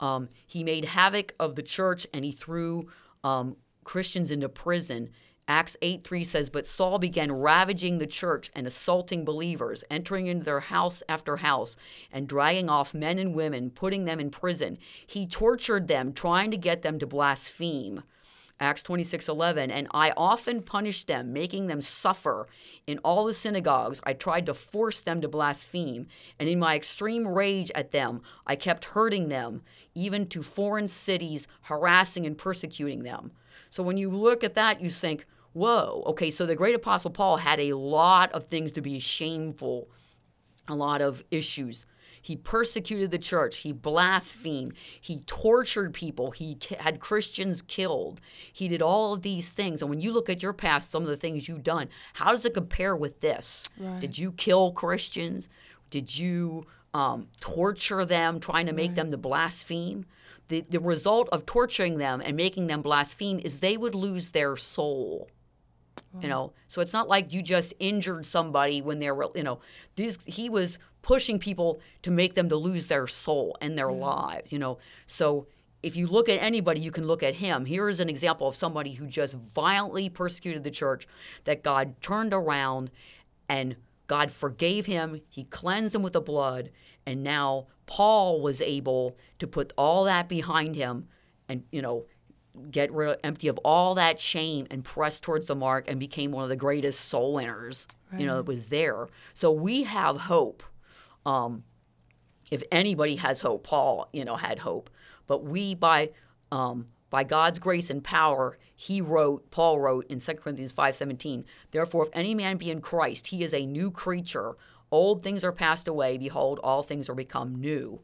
um, 0.00 0.28
he 0.46 0.64
made 0.64 0.84
havoc 0.84 1.34
of 1.40 1.54
the 1.54 1.62
church 1.62 2.06
and 2.12 2.24
he 2.24 2.32
threw 2.32 2.90
um, 3.24 3.56
Christians 3.84 4.30
into 4.30 4.48
prison 4.48 5.10
Acts 5.52 5.76
8 5.82 6.02
3 6.02 6.24
says, 6.24 6.48
But 6.48 6.66
Saul 6.66 6.98
began 6.98 7.30
ravaging 7.30 7.98
the 7.98 8.06
church 8.06 8.50
and 8.54 8.66
assaulting 8.66 9.22
believers, 9.22 9.84
entering 9.90 10.26
into 10.26 10.46
their 10.46 10.60
house 10.60 11.02
after 11.10 11.36
house, 11.36 11.76
and 12.10 12.26
dragging 12.26 12.70
off 12.70 12.94
men 12.94 13.18
and 13.18 13.34
women, 13.34 13.68
putting 13.68 14.06
them 14.06 14.18
in 14.18 14.30
prison. 14.30 14.78
He 15.06 15.26
tortured 15.26 15.88
them, 15.88 16.14
trying 16.14 16.52
to 16.52 16.56
get 16.56 16.80
them 16.80 16.98
to 17.00 17.06
blaspheme. 17.06 18.02
Acts 18.60 18.82
26 18.82 19.28
11, 19.28 19.70
and 19.70 19.88
I 19.92 20.14
often 20.16 20.62
punished 20.62 21.06
them, 21.06 21.34
making 21.34 21.66
them 21.66 21.82
suffer. 21.82 22.48
In 22.86 22.96
all 23.00 23.26
the 23.26 23.34
synagogues, 23.34 24.00
I 24.04 24.14
tried 24.14 24.46
to 24.46 24.54
force 24.54 25.00
them 25.00 25.20
to 25.20 25.28
blaspheme, 25.28 26.06
and 26.38 26.48
in 26.48 26.60
my 26.60 26.76
extreme 26.76 27.28
rage 27.28 27.70
at 27.74 27.92
them, 27.92 28.22
I 28.46 28.56
kept 28.56 28.86
hurting 28.86 29.28
them, 29.28 29.60
even 29.94 30.28
to 30.28 30.42
foreign 30.42 30.88
cities, 30.88 31.46
harassing 31.64 32.24
and 32.24 32.38
persecuting 32.38 33.02
them. 33.02 33.32
So 33.68 33.82
when 33.82 33.98
you 33.98 34.08
look 34.08 34.42
at 34.42 34.54
that, 34.54 34.80
you 34.80 34.88
think, 34.88 35.26
whoa, 35.52 36.02
okay, 36.06 36.30
so 36.30 36.46
the 36.46 36.56
great 36.56 36.74
apostle 36.74 37.10
Paul 37.10 37.38
had 37.38 37.60
a 37.60 37.74
lot 37.74 38.32
of 38.32 38.46
things 38.46 38.72
to 38.72 38.80
be 38.80 38.98
shameful, 38.98 39.88
a 40.68 40.74
lot 40.74 41.00
of 41.00 41.24
issues. 41.30 41.86
He 42.20 42.36
persecuted 42.36 43.10
the 43.10 43.18
church. 43.18 43.58
He 43.58 43.72
blasphemed. 43.72 44.74
He 45.00 45.18
tortured 45.26 45.92
people. 45.92 46.30
He 46.30 46.56
had 46.78 47.00
Christians 47.00 47.62
killed. 47.62 48.20
He 48.52 48.68
did 48.68 48.80
all 48.80 49.14
of 49.14 49.22
these 49.22 49.50
things. 49.50 49.82
And 49.82 49.90
when 49.90 50.00
you 50.00 50.12
look 50.12 50.30
at 50.30 50.40
your 50.40 50.52
past, 50.52 50.92
some 50.92 51.02
of 51.02 51.08
the 51.08 51.16
things 51.16 51.48
you've 51.48 51.64
done, 51.64 51.88
how 52.14 52.30
does 52.30 52.44
it 52.44 52.54
compare 52.54 52.94
with 52.94 53.20
this? 53.20 53.68
Right. 53.76 53.98
Did 53.98 54.18
you 54.18 54.30
kill 54.30 54.70
Christians? 54.70 55.48
Did 55.90 56.16
you 56.16 56.64
um, 56.94 57.26
torture 57.40 58.04
them, 58.04 58.38
trying 58.38 58.66
to 58.66 58.72
make 58.72 58.90
right. 58.90 58.96
them 58.96 59.10
to 59.10 59.16
blaspheme? 59.16 60.06
the, 60.48 60.64
the 60.68 60.80
result 60.80 61.28
of 61.32 61.46
torturing 61.46 61.98
them 61.98 62.20
and 62.22 62.36
making 62.36 62.66
them 62.66 62.82
blaspheme 62.82 63.40
is 63.42 63.60
they 63.60 63.76
would 63.76 63.94
lose 63.94 64.30
their 64.30 64.54
soul. 64.56 65.30
You 66.20 66.28
know, 66.28 66.52
so 66.68 66.80
it's 66.82 66.92
not 66.92 67.08
like 67.08 67.32
you 67.32 67.42
just 67.42 67.72
injured 67.78 68.26
somebody 68.26 68.82
when 68.82 68.98
they're, 68.98 69.16
you 69.34 69.42
know, 69.42 69.60
these 69.96 70.18
he 70.26 70.48
was 70.48 70.78
pushing 71.00 71.38
people 71.38 71.80
to 72.02 72.10
make 72.10 72.34
them 72.34 72.48
to 72.48 72.56
lose 72.56 72.86
their 72.86 73.06
soul 73.06 73.56
and 73.60 73.76
their 73.76 73.88
mm-hmm. 73.88 74.02
lives. 74.02 74.52
You 74.52 74.58
know, 74.58 74.78
so 75.06 75.46
if 75.82 75.96
you 75.96 76.06
look 76.06 76.28
at 76.28 76.42
anybody, 76.42 76.80
you 76.80 76.90
can 76.90 77.06
look 77.06 77.22
at 77.22 77.36
him. 77.36 77.64
Here 77.64 77.88
is 77.88 77.98
an 77.98 78.08
example 78.08 78.46
of 78.46 78.54
somebody 78.54 78.92
who 78.92 79.06
just 79.06 79.36
violently 79.36 80.08
persecuted 80.08 80.64
the 80.64 80.70
church 80.70 81.06
that 81.44 81.62
God 81.62 82.00
turned 82.00 82.32
around 82.32 82.90
and 83.48 83.76
God 84.06 84.30
forgave 84.30 84.86
him. 84.86 85.20
He 85.28 85.44
cleansed 85.44 85.94
him 85.94 86.02
with 86.02 86.12
the 86.12 86.20
blood, 86.20 86.70
and 87.06 87.22
now 87.22 87.66
Paul 87.86 88.40
was 88.40 88.60
able 88.60 89.16
to 89.38 89.46
put 89.46 89.72
all 89.76 90.04
that 90.04 90.28
behind 90.28 90.76
him 90.76 91.08
and, 91.48 91.64
you 91.72 91.82
know, 91.82 92.06
get 92.70 92.92
rid 92.92 93.10
of, 93.10 93.16
empty 93.24 93.48
of 93.48 93.58
all 93.58 93.94
that 93.94 94.20
shame 94.20 94.66
and 94.70 94.84
press 94.84 95.18
towards 95.18 95.46
the 95.46 95.54
mark 95.54 95.86
and 95.88 95.98
became 95.98 96.32
one 96.32 96.42
of 96.42 96.48
the 96.50 96.56
greatest 96.56 97.00
soul 97.00 97.34
winners. 97.34 97.86
You 98.18 98.26
know, 98.26 98.38
it 98.38 98.46
was 98.46 98.68
there. 98.68 99.08
So 99.32 99.50
we 99.50 99.84
have 99.84 100.18
hope. 100.18 100.62
Um, 101.24 101.64
if 102.50 102.62
anybody 102.70 103.16
has 103.16 103.40
hope, 103.40 103.64
Paul, 103.64 104.08
you 104.12 104.24
know, 104.24 104.36
had 104.36 104.58
hope. 104.58 104.90
But 105.26 105.44
we, 105.44 105.74
by 105.74 106.10
um, 106.50 106.88
by 107.08 107.24
God's 107.24 107.58
grace 107.58 107.88
and 107.88 108.02
power, 108.04 108.58
he 108.74 109.00
wrote, 109.00 109.50
Paul 109.50 109.80
wrote 109.80 110.06
in 110.08 110.18
2 110.18 110.34
Corinthians 110.34 110.72
5:17, 110.72 111.44
Therefore, 111.70 112.04
if 112.04 112.10
any 112.12 112.34
man 112.34 112.58
be 112.58 112.70
in 112.70 112.80
Christ, 112.80 113.28
he 113.28 113.42
is 113.42 113.54
a 113.54 113.64
new 113.64 113.90
creature. 113.90 114.56
Old 114.90 115.22
things 115.22 115.44
are 115.44 115.52
passed 115.52 115.88
away; 115.88 116.18
behold, 116.18 116.60
all 116.62 116.82
things 116.82 117.08
are 117.08 117.14
become 117.14 117.54
new. 117.54 118.00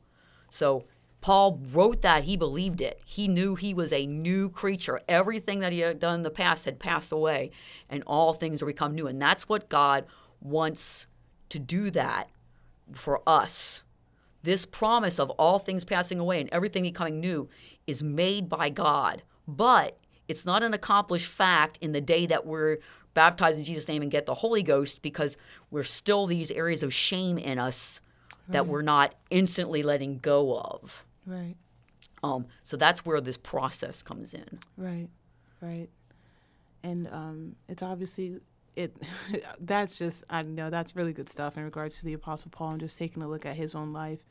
So 0.48 0.86
Paul 1.20 1.60
wrote 1.72 2.02
that 2.02 2.24
he 2.24 2.36
believed 2.36 2.80
it. 2.80 3.00
He 3.04 3.26
knew 3.28 3.54
he 3.54 3.74
was 3.74 3.92
a 3.92 4.06
new 4.06 4.48
creature. 4.48 5.00
Everything 5.08 5.60
that 5.60 5.72
he 5.72 5.80
had 5.80 5.98
done 5.98 6.16
in 6.16 6.22
the 6.22 6.30
past 6.30 6.64
had 6.64 6.78
passed 6.78 7.10
away, 7.10 7.50
and 7.88 8.02
all 8.06 8.32
things 8.32 8.62
are 8.62 8.66
become 8.66 8.94
new. 8.94 9.06
And 9.06 9.20
that's 9.20 9.48
what 9.48 9.68
God 9.68 10.06
wants 10.40 11.06
to 11.48 11.58
do 11.58 11.90
that 11.90 12.30
for 12.92 13.20
us. 13.26 13.82
This 14.42 14.64
promise 14.64 15.18
of 15.18 15.30
all 15.30 15.58
things 15.58 15.84
passing 15.84 16.20
away 16.20 16.40
and 16.40 16.48
everything 16.50 16.84
becoming 16.84 17.20
new 17.20 17.48
is 17.86 18.02
made 18.02 18.48
by 18.48 18.70
God, 18.70 19.22
but 19.46 19.98
it's 20.28 20.46
not 20.46 20.62
an 20.62 20.74
accomplished 20.74 21.26
fact 21.26 21.78
in 21.80 21.92
the 21.92 22.00
day 22.00 22.26
that 22.26 22.46
we're 22.46 22.78
baptized 23.14 23.58
in 23.58 23.64
Jesus' 23.64 23.88
name 23.88 24.02
and 24.02 24.10
get 24.10 24.26
the 24.26 24.34
Holy 24.34 24.62
Ghost 24.62 25.02
because 25.02 25.36
we're 25.70 25.82
still 25.82 26.26
these 26.26 26.50
areas 26.50 26.82
of 26.82 26.94
shame 26.94 27.36
in 27.36 27.58
us 27.58 28.00
that 28.48 28.64
hmm. 28.64 28.70
we're 28.70 28.82
not 28.82 29.14
instantly 29.30 29.82
letting 29.82 30.18
go 30.18 30.56
of. 30.56 31.04
Right. 31.28 31.56
Um, 32.22 32.46
so 32.62 32.76
that's 32.76 33.04
where 33.04 33.20
this 33.20 33.36
process 33.36 34.02
comes 34.02 34.34
in. 34.34 34.58
Right, 34.76 35.08
right, 35.60 35.88
and 36.82 37.06
um, 37.12 37.56
it's 37.68 37.82
obviously 37.82 38.40
it. 38.74 38.96
that's 39.60 39.96
just 39.96 40.24
I 40.30 40.42
know 40.42 40.70
that's 40.70 40.96
really 40.96 41.12
good 41.12 41.28
stuff 41.28 41.56
in 41.56 41.64
regards 41.64 42.00
to 42.00 42.06
the 42.06 42.14
Apostle 42.14 42.50
Paul 42.50 42.70
and 42.70 42.80
just 42.80 42.98
taking 42.98 43.22
a 43.22 43.28
look 43.28 43.46
at 43.46 43.56
his 43.56 43.74
own 43.74 43.92
life, 43.92 44.24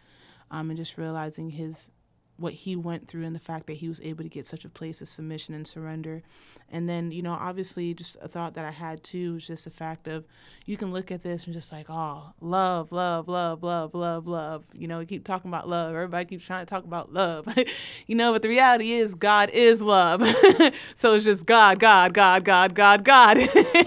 um, 0.51 0.69
and 0.69 0.77
just 0.77 0.97
realizing 0.97 1.51
his 1.51 1.91
what 2.37 2.53
he 2.53 2.75
went 2.75 3.07
through 3.07 3.25
and 3.25 3.35
the 3.35 3.39
fact 3.39 3.65
that 3.67 3.73
he 3.73 3.87
was 3.87 3.99
able 4.01 4.23
to 4.23 4.29
get 4.29 4.45
such 4.45 4.63
a 4.63 4.69
place 4.69 5.01
of 5.01 5.07
submission 5.07 5.55
and 5.55 5.67
surrender. 5.67 6.21
And 6.69 6.87
then, 6.87 7.11
you 7.11 7.21
know, 7.21 7.33
obviously 7.33 7.93
just 7.93 8.17
a 8.21 8.27
thought 8.27 8.53
that 8.55 8.65
I 8.65 8.71
had 8.71 9.03
too 9.03 9.35
was 9.35 9.47
just 9.47 9.65
the 9.65 9.71
fact 9.71 10.07
of 10.07 10.25
you 10.65 10.77
can 10.77 10.91
look 10.91 11.11
at 11.11 11.23
this 11.23 11.45
and 11.45 11.53
just 11.53 11.71
like, 11.71 11.87
oh, 11.89 12.33
love, 12.39 12.91
love, 12.91 13.27
love, 13.27 13.63
love, 13.63 13.95
love, 13.95 14.27
love. 14.27 14.65
You 14.73 14.87
know, 14.87 14.99
we 14.99 15.05
keep 15.05 15.23
talking 15.23 15.49
about 15.49 15.67
love. 15.67 15.95
Everybody 15.95 16.25
keeps 16.25 16.45
trying 16.45 16.65
to 16.65 16.69
talk 16.69 16.83
about 16.83 17.11
love. 17.11 17.47
you 18.07 18.15
know, 18.15 18.33
but 18.33 18.41
the 18.43 18.49
reality 18.49 18.91
is 18.91 19.15
God 19.15 19.49
is 19.49 19.81
love. 19.81 20.27
so 20.95 21.15
it's 21.15 21.25
just 21.25 21.45
God, 21.45 21.79
God, 21.79 22.13
God, 22.13 22.43
God, 22.43 22.75
God, 22.75 23.03
God. 23.03 23.37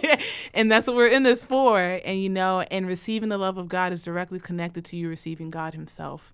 and 0.55 0.73
that's 0.73 0.87
what 0.87 0.97
we're 0.97 1.07
in 1.07 1.23
this 1.23 1.45
for. 1.45 1.79
And, 1.79 2.21
you 2.21 2.31
know, 2.31 2.63
and 2.63 2.87
receiving 2.87 3.29
the 3.29 3.39
love 3.39 3.59
of 3.59 3.69
God 3.69 3.93
is 3.93 4.03
directly 4.03 4.41
connected 4.41 4.85
to 4.87 4.97
you 4.97 5.09
receiving 5.09 5.51
God 5.51 5.75
Himself 5.75 6.33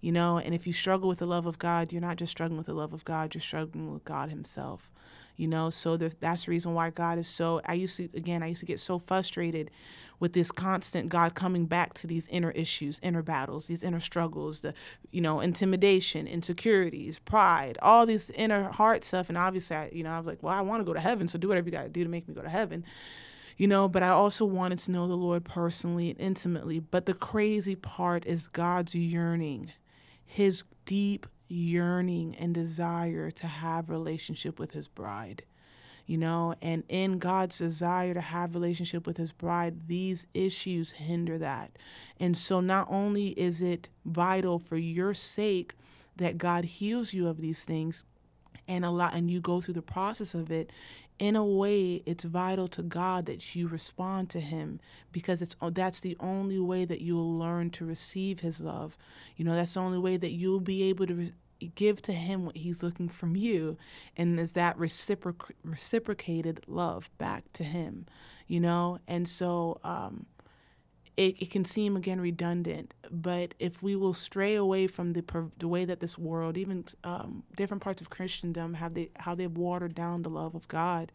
you 0.00 0.12
know? 0.12 0.38
And 0.38 0.54
if 0.54 0.66
you 0.66 0.72
struggle 0.72 1.08
with 1.08 1.18
the 1.18 1.26
love 1.26 1.46
of 1.46 1.58
god 1.58 1.92
you're 1.92 2.00
not 2.00 2.16
just 2.16 2.32
struggling 2.32 2.58
with 2.58 2.66
the 2.66 2.74
love 2.74 2.92
of 2.92 3.04
god 3.04 3.34
you're 3.34 3.40
struggling 3.40 3.92
with 3.92 4.04
god 4.04 4.30
himself 4.30 4.90
you 5.38 5.46
know? 5.46 5.68
So 5.68 5.98
that's 5.98 6.46
the 6.46 6.50
reason 6.50 6.74
why 6.74 6.90
god 6.90 7.18
is 7.18 7.28
so 7.28 7.60
i 7.64 7.74
used 7.74 7.96
to 7.98 8.08
again 8.14 8.42
i 8.42 8.48
used 8.48 8.60
to 8.60 8.66
get 8.66 8.80
so 8.80 8.98
frustrated 8.98 9.70
with 10.18 10.32
this 10.32 10.50
constant 10.50 11.08
god 11.10 11.34
coming 11.34 11.66
back 11.66 11.92
to 11.94 12.06
these 12.06 12.26
inner 12.28 12.50
issues 12.52 12.98
inner 13.02 13.22
battles 13.22 13.66
these 13.66 13.82
inner 13.82 14.00
struggles 14.00 14.60
the 14.60 14.72
you 15.10 15.20
know 15.20 15.40
intimidation 15.40 16.26
insecurities 16.26 17.18
pride 17.18 17.76
all 17.82 18.06
these 18.06 18.30
inner 18.30 18.70
heart 18.72 19.04
stuff. 19.04 19.28
And 19.28 19.36
obviously 19.36 19.76
I, 19.76 19.90
you 19.92 20.02
know 20.02 20.10
i 20.10 20.18
was 20.18 20.26
like 20.26 20.42
well 20.42 20.54
i 20.54 20.60
want 20.62 20.80
to 20.80 20.84
go 20.84 20.94
to 20.94 21.00
heaven 21.00 21.28
so 21.28 21.38
do 21.38 21.48
whatever 21.48 21.66
you 21.66 21.72
got 21.72 21.82
to 21.82 21.88
do 21.88 22.02
to 22.02 22.10
make 22.10 22.26
me 22.28 22.34
go 22.34 22.42
to 22.42 22.48
heaven 22.48 22.84
you 23.56 23.66
know, 23.66 23.88
but 23.88 24.02
I 24.02 24.10
also 24.10 24.44
wanted 24.44 24.78
to 24.80 24.90
know 24.90 25.08
the 25.08 25.16
Lord 25.16 25.44
personally 25.44 26.10
and 26.10 26.20
intimately. 26.20 26.78
But 26.78 27.06
the 27.06 27.14
crazy 27.14 27.74
part 27.74 28.26
is 28.26 28.48
God's 28.48 28.94
yearning 28.94 29.72
his 30.26 30.64
deep 30.84 31.26
yearning 31.48 32.34
and 32.36 32.54
desire 32.54 33.30
to 33.30 33.46
have 33.46 33.88
relationship 33.88 34.58
with 34.58 34.72
his 34.72 34.88
bride 34.88 35.44
you 36.06 36.16
know? 36.16 36.54
And 36.62 36.84
in 36.88 37.18
god's 37.18 37.58
desire 37.58 38.14
to 38.14 38.20
have 38.20 38.54
relationship 38.54 39.06
with 39.06 39.16
his 39.16 39.32
bride 39.32 39.88
these 39.88 40.26
issues 40.32 40.92
hinder 40.92 41.38
that. 41.38 41.72
And 42.18 42.36
so 42.36 42.60
not 42.60 42.86
only 42.88 43.28
is 43.28 43.60
it 43.60 43.88
vital 44.04 44.58
for 44.58 44.76
your 44.76 45.14
sake 45.14 45.74
that 46.16 46.38
god 46.38 46.64
heals 46.64 47.12
you 47.12 47.28
of 47.28 47.40
these 47.40 47.64
things 47.64 48.04
and 48.68 48.84
a 48.84 48.90
lot 48.90 49.14
and 49.14 49.30
you 49.30 49.40
go 49.40 49.60
through 49.60 49.74
the 49.74 49.82
process 49.82 50.34
of 50.34 50.50
it 50.50 50.70
in 51.18 51.36
a 51.36 51.44
way 51.44 52.02
it's 52.06 52.24
vital 52.24 52.68
to 52.68 52.82
God 52.82 53.26
that 53.26 53.54
you 53.54 53.68
respond 53.68 54.28
to 54.30 54.40
him 54.40 54.80
because 55.12 55.40
it's 55.42 55.56
that's 55.72 56.00
the 56.00 56.16
only 56.20 56.58
way 56.58 56.84
that 56.84 57.00
you'll 57.00 57.38
learn 57.38 57.70
to 57.70 57.86
receive 57.86 58.40
his 58.40 58.60
love. 58.60 58.98
You 59.36 59.44
know 59.44 59.54
that's 59.54 59.74
the 59.74 59.80
only 59.80 59.98
way 59.98 60.16
that 60.16 60.32
you'll 60.32 60.60
be 60.60 60.82
able 60.84 61.06
to 61.06 61.14
re- 61.14 61.32
give 61.74 62.02
to 62.02 62.12
him 62.12 62.44
what 62.44 62.56
he's 62.56 62.82
looking 62.82 63.08
from 63.08 63.34
you 63.34 63.78
and 64.14 64.38
is 64.38 64.52
that 64.52 64.76
reciproc- 64.76 65.52
reciprocated 65.64 66.60
love 66.66 67.10
back 67.16 67.50
to 67.54 67.64
him 67.64 68.04
you 68.46 68.60
know? 68.60 68.98
And 69.06 69.26
so 69.26 69.80
um 69.84 70.26
it, 71.16 71.40
it 71.40 71.50
can 71.50 71.64
seem 71.64 71.96
again 71.96 72.20
redundant, 72.20 72.92
but 73.10 73.54
if 73.58 73.82
we 73.82 73.96
will 73.96 74.12
stray 74.12 74.54
away 74.54 74.86
from 74.86 75.14
the 75.14 75.24
the 75.58 75.68
way 75.68 75.86
that 75.86 76.00
this 76.00 76.18
world, 76.18 76.58
even 76.58 76.84
um, 77.04 77.42
different 77.56 77.82
parts 77.82 78.02
of 78.02 78.10
Christendom, 78.10 78.74
have 78.74 78.92
they 78.92 79.10
how 79.16 79.34
they've 79.34 79.50
watered 79.56 79.94
down 79.94 80.22
the 80.22 80.28
love 80.30 80.54
of 80.54 80.68
God, 80.68 81.10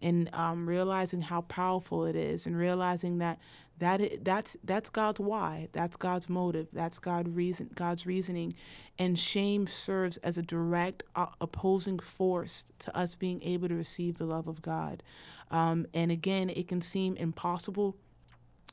and 0.00 0.32
um, 0.32 0.68
realizing 0.68 1.22
how 1.22 1.40
powerful 1.42 2.04
it 2.04 2.14
is, 2.14 2.46
and 2.46 2.56
realizing 2.56 3.18
that 3.18 3.40
that 3.78 4.00
it, 4.00 4.24
that's 4.24 4.56
that's 4.62 4.88
God's 4.88 5.18
why, 5.18 5.68
that's 5.72 5.96
God's 5.96 6.28
motive, 6.28 6.68
that's 6.72 7.00
God 7.00 7.34
reason 7.34 7.70
God's 7.74 8.06
reasoning, 8.06 8.54
and 9.00 9.18
shame 9.18 9.66
serves 9.66 10.16
as 10.18 10.38
a 10.38 10.42
direct 10.42 11.02
uh, 11.16 11.26
opposing 11.40 11.98
force 11.98 12.66
to 12.78 12.96
us 12.96 13.16
being 13.16 13.42
able 13.42 13.66
to 13.66 13.74
receive 13.74 14.18
the 14.18 14.26
love 14.26 14.46
of 14.46 14.62
God, 14.62 15.02
um, 15.50 15.86
and 15.92 16.12
again, 16.12 16.50
it 16.50 16.68
can 16.68 16.80
seem 16.80 17.16
impossible 17.16 17.96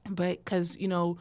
but 0.10 0.44
because 0.44 0.76
you 0.78 0.88
know 0.88 1.18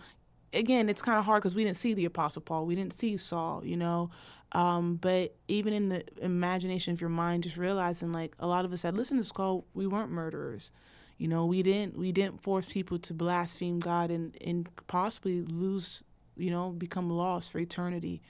again 0.52 0.88
it's 0.88 1.02
kind 1.02 1.18
of 1.18 1.24
hard 1.24 1.42
because 1.42 1.54
we 1.54 1.64
didn't 1.64 1.76
see 1.76 1.94
the 1.94 2.04
apostle 2.04 2.42
paul 2.42 2.66
we 2.66 2.74
didn't 2.74 2.92
see 2.92 3.16
saul 3.16 3.64
you 3.64 3.76
know? 3.76 4.10
Um, 4.52 4.96
but 4.96 5.34
even 5.48 5.72
in 5.72 5.88
the 5.88 6.04
imagination 6.22 6.92
of 6.92 7.00
your 7.00 7.10
mind 7.10 7.42
just 7.42 7.56
realizing 7.56 8.12
like 8.12 8.34
a 8.38 8.46
lot 8.46 8.64
of 8.64 8.72
us 8.72 8.82
said 8.82 8.96
listen 8.96 9.16
to 9.16 9.22
this 9.22 9.64
we 9.74 9.86
weren't 9.86 10.10
murderers. 10.10 10.70
You 11.18 11.28
know 11.28 11.46
we 11.46 11.62
didn't 11.62 11.98
we 11.98 12.12
didn't 12.12 12.42
force 12.42 12.66
people 12.66 12.98
to 13.00 13.14
blaspheme 13.14 13.80
god 13.80 14.10
and 14.10 14.36
and 14.44 14.68
possibly 14.86 15.42
lose 15.42 16.02
you 16.36 16.50
know 16.50 16.70
become 16.70 17.10
lost 17.10 17.50
for 17.50 17.58
eternity 17.58 18.22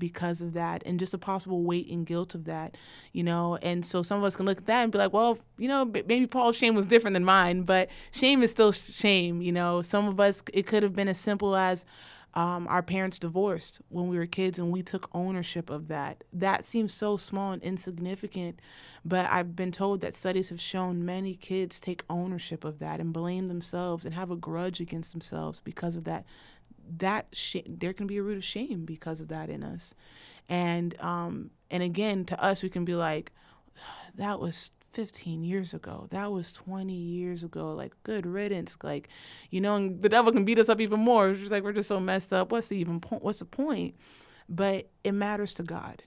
because 0.00 0.42
of 0.42 0.54
that 0.54 0.82
and 0.84 0.98
just 0.98 1.14
a 1.14 1.18
possible 1.18 1.62
weight 1.62 1.88
and 1.88 2.04
guilt 2.04 2.34
of 2.34 2.46
that, 2.46 2.76
you 3.12 3.22
know. 3.22 3.56
And 3.62 3.86
so 3.86 4.02
some 4.02 4.18
of 4.18 4.24
us 4.24 4.34
can 4.34 4.46
look 4.46 4.58
at 4.58 4.66
that 4.66 4.82
and 4.82 4.90
be 4.90 4.98
like, 4.98 5.12
well, 5.12 5.38
you 5.58 5.68
know, 5.68 5.84
maybe 5.84 6.26
Paul's 6.26 6.56
shame 6.56 6.74
was 6.74 6.86
different 6.86 7.14
than 7.14 7.24
mine, 7.24 7.62
but 7.62 7.88
shame 8.10 8.42
is 8.42 8.50
still 8.50 8.72
shame, 8.72 9.40
you 9.40 9.52
know. 9.52 9.82
Some 9.82 10.08
of 10.08 10.18
us, 10.18 10.42
it 10.52 10.66
could 10.66 10.82
have 10.82 10.96
been 10.96 11.06
as 11.06 11.20
simple 11.20 11.54
as, 11.54 11.84
um, 12.34 12.68
our 12.68 12.82
parents 12.82 13.18
divorced 13.18 13.80
when 13.88 14.08
we 14.08 14.16
were 14.16 14.26
kids 14.26 14.58
and 14.58 14.70
we 14.70 14.82
took 14.82 15.10
ownership 15.12 15.68
of 15.68 15.88
that. 15.88 16.22
That 16.32 16.64
seems 16.64 16.94
so 16.94 17.16
small 17.16 17.52
and 17.52 17.62
insignificant, 17.62 18.60
but 19.04 19.26
I've 19.30 19.56
been 19.56 19.72
told 19.72 20.00
that 20.00 20.14
studies 20.14 20.50
have 20.50 20.60
shown 20.60 21.04
many 21.04 21.34
kids 21.34 21.80
take 21.80 22.04
ownership 22.08 22.64
of 22.64 22.78
that 22.78 23.00
and 23.00 23.12
blame 23.12 23.48
themselves 23.48 24.04
and 24.04 24.14
have 24.14 24.30
a 24.30 24.36
grudge 24.36 24.80
against 24.80 25.12
themselves 25.12 25.60
because 25.60 25.96
of 25.96 26.04
that 26.04 26.24
that 26.98 27.28
sh- 27.32 27.56
there 27.66 27.92
can 27.92 28.06
be 28.06 28.18
a 28.18 28.22
root 28.22 28.36
of 28.36 28.44
shame 28.44 28.84
because 28.84 29.20
of 29.20 29.28
that 29.28 29.50
in 29.50 29.62
us. 29.62 29.94
And 30.48 30.98
um 31.00 31.50
and 31.70 31.82
again 31.82 32.24
to 32.26 32.42
us 32.42 32.62
we 32.62 32.68
can 32.68 32.84
be 32.84 32.94
like 32.94 33.32
that 34.16 34.40
was 34.40 34.72
15 34.92 35.44
years 35.44 35.72
ago. 35.72 36.08
That 36.10 36.32
was 36.32 36.52
20 36.52 36.92
years 36.92 37.44
ago. 37.44 37.72
Like 37.72 37.92
good 38.02 38.26
riddance. 38.26 38.76
Like 38.82 39.08
you 39.50 39.60
know 39.60 39.76
and 39.76 40.02
the 40.02 40.08
devil 40.08 40.32
can 40.32 40.44
beat 40.44 40.58
us 40.58 40.68
up 40.68 40.80
even 40.80 41.00
more. 41.00 41.30
It's 41.30 41.40
just 41.40 41.52
like 41.52 41.62
we're 41.62 41.72
just 41.72 41.88
so 41.88 42.00
messed 42.00 42.32
up. 42.32 42.52
What's 42.52 42.68
the 42.68 42.76
even 42.76 43.00
point 43.00 43.22
what's 43.22 43.38
the 43.38 43.44
point? 43.44 43.94
But 44.48 44.90
it 45.04 45.12
matters 45.12 45.54
to 45.54 45.62
god. 45.62 46.04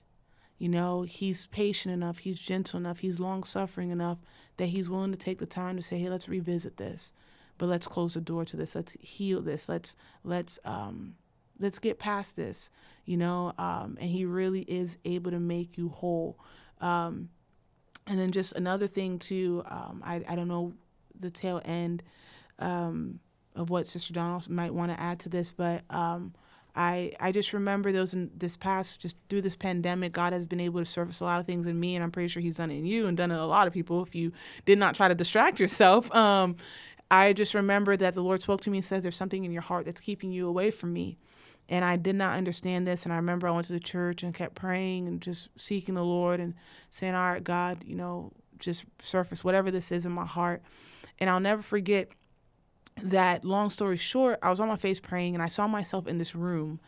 You 0.58 0.68
know 0.68 1.02
he's 1.02 1.46
patient 1.48 1.92
enough. 1.92 2.18
He's 2.18 2.38
gentle 2.38 2.78
enough. 2.78 3.00
He's 3.00 3.18
long 3.20 3.42
suffering 3.44 3.90
enough 3.90 4.18
that 4.56 4.66
he's 4.66 4.88
willing 4.88 5.10
to 5.10 5.18
take 5.18 5.38
the 5.38 5.46
time 5.46 5.76
to 5.76 5.82
say 5.82 5.98
hey 5.98 6.08
let's 6.08 6.28
revisit 6.28 6.76
this 6.76 7.12
but 7.58 7.66
let's 7.66 7.86
close 7.86 8.14
the 8.14 8.20
door 8.20 8.44
to 8.44 8.56
this. 8.56 8.74
Let's 8.74 8.92
heal 9.00 9.40
this. 9.40 9.68
Let's 9.68 9.96
let's 10.22 10.58
um 10.64 11.14
let's 11.60 11.78
get 11.78 12.00
past 12.00 12.34
this 12.34 12.68
you 13.04 13.16
know 13.16 13.52
um 13.58 13.96
and 14.00 14.10
he 14.10 14.24
really 14.24 14.62
is 14.62 14.98
able 15.04 15.30
to 15.30 15.38
make 15.38 15.78
you 15.78 15.88
whole. 15.88 16.38
Um 16.80 17.28
and 18.06 18.18
then 18.18 18.30
just 18.30 18.52
another 18.54 18.86
thing 18.86 19.18
too 19.18 19.62
um 19.66 20.02
i 20.04 20.22
i 20.28 20.34
don't 20.34 20.48
know 20.48 20.74
the 21.18 21.30
tail 21.30 21.60
end 21.64 22.02
um 22.58 23.20
of 23.54 23.70
what 23.70 23.88
sister 23.88 24.12
donald 24.12 24.48
might 24.48 24.74
want 24.74 24.92
to 24.92 25.00
add 25.00 25.18
to 25.20 25.28
this 25.28 25.50
but 25.52 25.82
um 25.90 26.34
I 26.76 27.12
I 27.20 27.30
just 27.30 27.52
remember 27.52 27.92
those 27.92 28.14
in 28.14 28.32
this 28.36 28.56
past 28.56 29.00
just 29.00 29.16
through 29.28 29.42
this 29.42 29.54
pandemic, 29.54 30.12
God 30.12 30.32
has 30.32 30.44
been 30.44 30.58
able 30.58 30.80
to 30.80 30.84
surface 30.84 31.20
a 31.20 31.24
lot 31.24 31.38
of 31.38 31.46
things 31.46 31.68
in 31.68 31.78
me, 31.78 31.94
and 31.94 32.02
I'm 32.02 32.10
pretty 32.10 32.28
sure 32.28 32.42
He's 32.42 32.56
done 32.56 32.72
it 32.72 32.78
in 32.78 32.84
you 32.84 33.06
and 33.06 33.16
done 33.16 33.30
it 33.30 33.34
in 33.34 33.40
a 33.40 33.46
lot 33.46 33.68
of 33.68 33.72
people. 33.72 34.02
If 34.02 34.14
you 34.16 34.32
did 34.64 34.78
not 34.78 34.96
try 34.96 35.06
to 35.06 35.14
distract 35.14 35.60
yourself, 35.60 36.12
um, 36.16 36.56
I 37.18 37.32
just 37.32 37.54
remember 37.54 37.96
that 37.96 38.14
the 38.14 38.22
Lord 38.22 38.42
spoke 38.42 38.60
to 38.62 38.70
me 38.70 38.78
and 38.78 38.84
says, 38.84 39.02
"There's 39.02 39.16
something 39.16 39.44
in 39.44 39.52
your 39.52 39.62
heart 39.62 39.86
that's 39.86 40.00
keeping 40.00 40.32
you 40.32 40.48
away 40.48 40.70
from 40.70 40.92
me." 40.92 41.18
And 41.68 41.84
I 41.84 41.96
did 41.96 42.14
not 42.16 42.36
understand 42.36 42.86
this. 42.86 43.04
And 43.04 43.12
I 43.12 43.16
remember 43.16 43.48
I 43.48 43.50
went 43.50 43.66
to 43.68 43.72
the 43.72 43.80
church 43.80 44.22
and 44.22 44.34
kept 44.34 44.54
praying 44.54 45.08
and 45.08 45.20
just 45.20 45.48
seeking 45.58 45.94
the 45.94 46.04
Lord 46.04 46.40
and 46.40 46.54
saying, 46.90 47.14
All 47.14 47.26
right, 47.26 47.42
God, 47.42 47.84
you 47.84 47.96
know, 47.96 48.32
just 48.58 48.84
surface 48.98 49.42
whatever 49.42 49.70
this 49.70 49.90
is 49.90 50.04
in 50.04 50.12
my 50.12 50.26
heart. 50.26 50.62
And 51.18 51.30
I'll 51.30 51.40
never 51.40 51.62
forget 51.62 52.08
that, 53.02 53.44
long 53.44 53.70
story 53.70 53.96
short, 53.96 54.38
I 54.42 54.50
was 54.50 54.60
on 54.60 54.68
my 54.68 54.76
face 54.76 55.00
praying 55.00 55.34
and 55.34 55.42
I 55.42 55.48
saw 55.48 55.66
myself 55.66 56.06
in 56.06 56.18
this 56.18 56.34
room. 56.34 56.80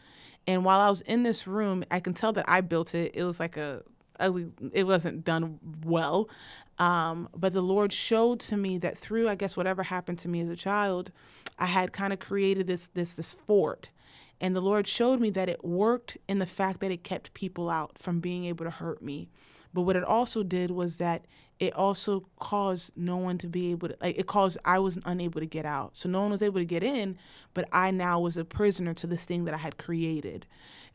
And 0.46 0.64
while 0.64 0.80
I 0.80 0.88
was 0.88 1.00
in 1.00 1.22
this 1.22 1.46
room, 1.46 1.84
I 1.90 2.00
can 2.00 2.14
tell 2.14 2.32
that 2.34 2.44
I 2.46 2.60
built 2.60 2.94
it. 2.94 3.12
It 3.14 3.24
was 3.24 3.40
like 3.40 3.56
a 3.56 3.82
ugly, 4.20 4.48
it 4.72 4.84
wasn't 4.84 5.24
done 5.24 5.58
well. 5.84 6.28
Um, 6.78 7.28
but 7.34 7.52
the 7.52 7.62
Lord 7.62 7.92
showed 7.92 8.40
to 8.40 8.56
me 8.56 8.78
that 8.78 8.98
through, 8.98 9.28
I 9.28 9.34
guess, 9.34 9.56
whatever 9.56 9.84
happened 9.84 10.18
to 10.20 10.28
me 10.28 10.40
as 10.40 10.48
a 10.48 10.56
child, 10.56 11.10
I 11.58 11.66
had 11.66 11.92
kind 11.92 12.12
of 12.12 12.18
created 12.18 12.66
this 12.66 12.88
this 12.88 13.14
this 13.14 13.34
fort 13.34 13.90
and 14.40 14.54
the 14.54 14.60
Lord 14.60 14.86
showed 14.86 15.20
me 15.20 15.30
that 15.30 15.48
it 15.48 15.64
worked 15.64 16.18
in 16.28 16.38
the 16.38 16.46
fact 16.46 16.80
that 16.80 16.90
it 16.90 17.02
kept 17.02 17.34
people 17.34 17.70
out 17.70 17.98
from 17.98 18.20
being 18.20 18.44
able 18.44 18.64
to 18.64 18.70
hurt 18.70 19.02
me. 19.02 19.28
But 19.72 19.82
what 19.82 19.96
it 19.96 20.04
also 20.04 20.42
did 20.42 20.70
was 20.70 20.98
that 20.98 21.24
it 21.58 21.72
also 21.74 22.26
caused 22.38 22.92
no 22.96 23.16
one 23.16 23.38
to 23.38 23.48
be 23.48 23.70
able 23.70 23.88
to 23.88 23.96
like 24.00 24.18
it 24.18 24.26
caused 24.26 24.58
I 24.64 24.78
was 24.78 24.98
unable 25.06 25.40
to 25.40 25.46
get 25.46 25.64
out. 25.64 25.96
So 25.96 26.08
no 26.08 26.22
one 26.22 26.30
was 26.30 26.42
able 26.42 26.60
to 26.60 26.66
get 26.66 26.82
in, 26.82 27.16
but 27.54 27.66
I 27.72 27.90
now 27.90 28.20
was 28.20 28.36
a 28.36 28.44
prisoner 28.44 28.92
to 28.94 29.06
this 29.06 29.24
thing 29.24 29.44
that 29.46 29.54
I 29.54 29.58
had 29.58 29.78
created. 29.78 30.46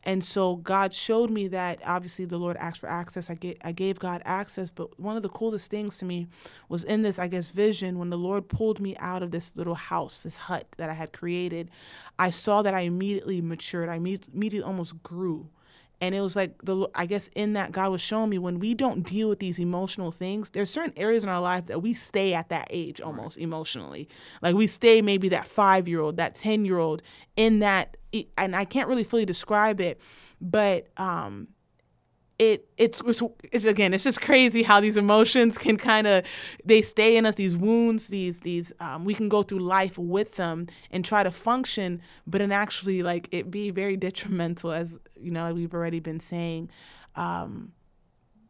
And 0.04 0.22
so 0.22 0.56
God 0.56 0.92
showed 0.94 1.30
me 1.30 1.48
that 1.48 1.80
obviously 1.86 2.24
the 2.24 2.38
Lord 2.38 2.56
asked 2.56 2.80
for 2.80 2.88
access. 2.88 3.28
I 3.28 3.34
get 3.34 3.58
I 3.64 3.72
gave 3.72 3.98
God 3.98 4.22
access, 4.24 4.70
but 4.70 4.98
one 5.00 5.16
of 5.16 5.22
the 5.22 5.28
coolest 5.28 5.70
things 5.70 5.98
to 5.98 6.04
me 6.04 6.28
was 6.68 6.84
in 6.84 7.02
this, 7.02 7.18
I 7.18 7.26
guess, 7.26 7.50
vision 7.50 7.98
when 7.98 8.10
the 8.10 8.18
Lord 8.18 8.48
pulled 8.48 8.80
me 8.80 8.96
out 8.98 9.22
of 9.22 9.32
this 9.32 9.56
little 9.56 9.74
house, 9.74 10.22
this 10.22 10.36
hut 10.36 10.66
that 10.76 10.90
I 10.90 10.94
had 10.94 11.12
created. 11.12 11.70
I 12.18 12.30
saw 12.30 12.62
that 12.62 12.74
I 12.74 12.80
immediately 12.80 13.40
matured. 13.40 13.88
I 13.88 13.96
immediately 13.96 14.62
almost 14.62 15.02
grew 15.02 15.48
and 16.02 16.16
it 16.16 16.20
was 16.20 16.36
like 16.36 16.60
the 16.64 16.86
i 16.94 17.06
guess 17.06 17.28
in 17.28 17.54
that 17.54 17.72
god 17.72 17.90
was 17.90 18.02
showing 18.02 18.28
me 18.28 18.36
when 18.36 18.58
we 18.58 18.74
don't 18.74 19.06
deal 19.08 19.28
with 19.28 19.38
these 19.38 19.58
emotional 19.58 20.10
things 20.10 20.50
there's 20.50 20.68
certain 20.68 20.92
areas 20.96 21.22
in 21.22 21.30
our 21.30 21.40
life 21.40 21.66
that 21.66 21.80
we 21.80 21.94
stay 21.94 22.34
at 22.34 22.50
that 22.50 22.66
age 22.68 23.00
almost 23.00 23.38
right. 23.38 23.44
emotionally 23.44 24.08
like 24.42 24.54
we 24.54 24.66
stay 24.66 25.00
maybe 25.00 25.30
that 25.30 25.46
five 25.46 25.88
year 25.88 26.00
old 26.00 26.18
that 26.18 26.34
ten 26.34 26.66
year 26.66 26.76
old 26.76 27.00
in 27.36 27.60
that 27.60 27.96
and 28.36 28.54
i 28.54 28.64
can't 28.64 28.88
really 28.88 29.04
fully 29.04 29.24
describe 29.24 29.80
it 29.80 29.98
but 30.40 30.88
um 30.98 31.48
it 32.42 32.68
it's, 32.76 33.00
it's, 33.02 33.22
it's 33.52 33.64
again 33.64 33.94
it's 33.94 34.04
just 34.04 34.20
crazy 34.20 34.62
how 34.62 34.80
these 34.80 34.96
emotions 34.96 35.56
can 35.56 35.76
kind 35.76 36.06
of 36.06 36.24
they 36.64 36.82
stay 36.82 37.16
in 37.16 37.24
us 37.24 37.36
these 37.36 37.56
wounds 37.56 38.08
these 38.08 38.40
these 38.40 38.72
um, 38.80 39.04
we 39.04 39.14
can 39.14 39.28
go 39.28 39.42
through 39.42 39.60
life 39.60 39.96
with 39.96 40.36
them 40.36 40.66
and 40.90 41.04
try 41.04 41.22
to 41.22 41.30
function 41.30 42.00
but 42.26 42.40
in 42.40 42.50
actually 42.50 43.02
like 43.02 43.28
it 43.30 43.50
be 43.50 43.70
very 43.70 43.96
detrimental 43.96 44.72
as 44.72 44.98
you 45.20 45.30
know 45.30 45.52
we've 45.54 45.74
already 45.74 46.00
been 46.00 46.20
saying 46.20 46.68
um, 47.14 47.72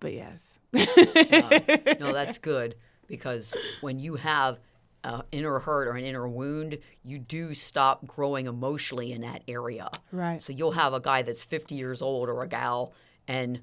but 0.00 0.12
yes 0.12 0.58
uh, 0.74 1.58
no 2.00 2.12
that's 2.12 2.38
good 2.52 2.74
because 3.08 3.54
when 3.82 3.98
you 3.98 4.14
have 4.14 4.58
an 5.04 5.22
inner 5.32 5.58
hurt 5.58 5.88
or 5.88 5.94
an 5.94 6.04
inner 6.04 6.28
wound, 6.28 6.78
you 7.02 7.18
do 7.18 7.54
stop 7.54 8.06
growing 8.06 8.46
emotionally 8.46 9.12
in 9.12 9.22
that 9.22 9.42
area. 9.48 9.90
Right. 10.12 10.40
So 10.40 10.52
you'll 10.52 10.72
have 10.72 10.94
a 10.94 11.00
guy 11.00 11.22
that's 11.22 11.44
50 11.44 11.74
years 11.74 12.00
old 12.00 12.28
or 12.28 12.42
a 12.42 12.48
gal, 12.48 12.92
and 13.26 13.60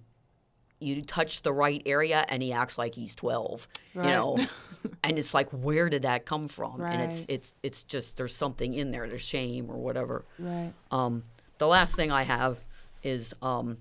you 0.80 1.02
touch 1.02 1.42
the 1.42 1.52
right 1.52 1.82
area 1.86 2.26
and 2.30 2.42
he 2.42 2.54
acts 2.54 2.78
like 2.78 2.96
he's 2.96 3.14
12 3.16 3.68
right. 3.96 4.06
you 4.06 4.12
know 4.12 4.38
and 5.04 5.18
it's 5.18 5.34
like 5.34 5.50
where 5.50 5.90
did 5.90 6.04
that 6.04 6.26
come 6.26 6.48
from 6.48 6.78
right. 6.78 6.94
and 6.94 7.02
it's 7.02 7.26
it's 7.28 7.56
it's 7.64 7.84
just 7.84 8.18
there's 8.18 8.36
something 8.36 8.74
in 8.74 8.92
there 8.92 9.08
there's 9.08 9.22
shame 9.22 9.70
or 9.70 9.78
whatever 9.78 10.26
right 10.38 10.74
um 10.92 11.24
the 11.58 11.68
last 11.68 11.96
thing 11.96 12.12
i 12.12 12.24
have 12.24 12.60
is 13.04 13.34
um 13.42 13.78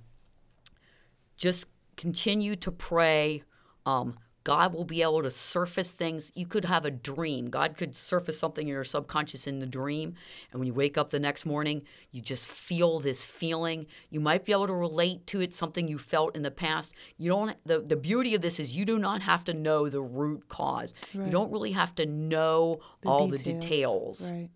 just 1.36 1.66
continue 1.96 2.56
to 2.56 2.70
pray 2.70 3.42
um 3.86 4.16
God 4.48 4.72
will 4.72 4.86
be 4.86 5.02
able 5.02 5.22
to 5.22 5.30
surface 5.30 5.92
things. 5.92 6.32
You 6.34 6.46
could 6.46 6.64
have 6.64 6.86
a 6.86 6.90
dream. 6.90 7.50
God 7.50 7.76
could 7.76 7.94
surface 7.94 8.38
something 8.38 8.66
in 8.66 8.72
your 8.72 8.82
subconscious 8.82 9.46
in 9.46 9.58
the 9.58 9.66
dream. 9.66 10.14
And 10.50 10.58
when 10.58 10.66
you 10.66 10.72
wake 10.72 10.96
up 10.96 11.10
the 11.10 11.20
next 11.20 11.44
morning, 11.44 11.82
you 12.12 12.22
just 12.22 12.48
feel 12.48 12.98
this 12.98 13.26
feeling. 13.26 13.86
You 14.08 14.20
might 14.20 14.46
be 14.46 14.52
able 14.52 14.68
to 14.68 14.72
relate 14.72 15.26
to 15.26 15.42
it, 15.42 15.52
something 15.52 15.86
you 15.86 15.98
felt 15.98 16.34
in 16.34 16.44
the 16.44 16.50
past. 16.50 16.94
You 17.18 17.28
don't 17.28 17.56
the, 17.66 17.80
the 17.80 17.94
beauty 17.94 18.34
of 18.34 18.40
this 18.40 18.58
is 18.58 18.74
you 18.74 18.86
do 18.86 18.98
not 18.98 19.20
have 19.20 19.44
to 19.44 19.52
know 19.52 19.90
the 19.90 20.00
root 20.00 20.48
cause. 20.48 20.94
Right. 21.12 21.26
You 21.26 21.30
don't 21.30 21.52
really 21.52 21.72
have 21.72 21.94
to 21.96 22.06
know 22.06 22.78
the 23.02 23.10
all 23.10 23.28
details. 23.28 23.42
the 23.42 23.52
details. 23.52 24.30
Right. 24.30 24.48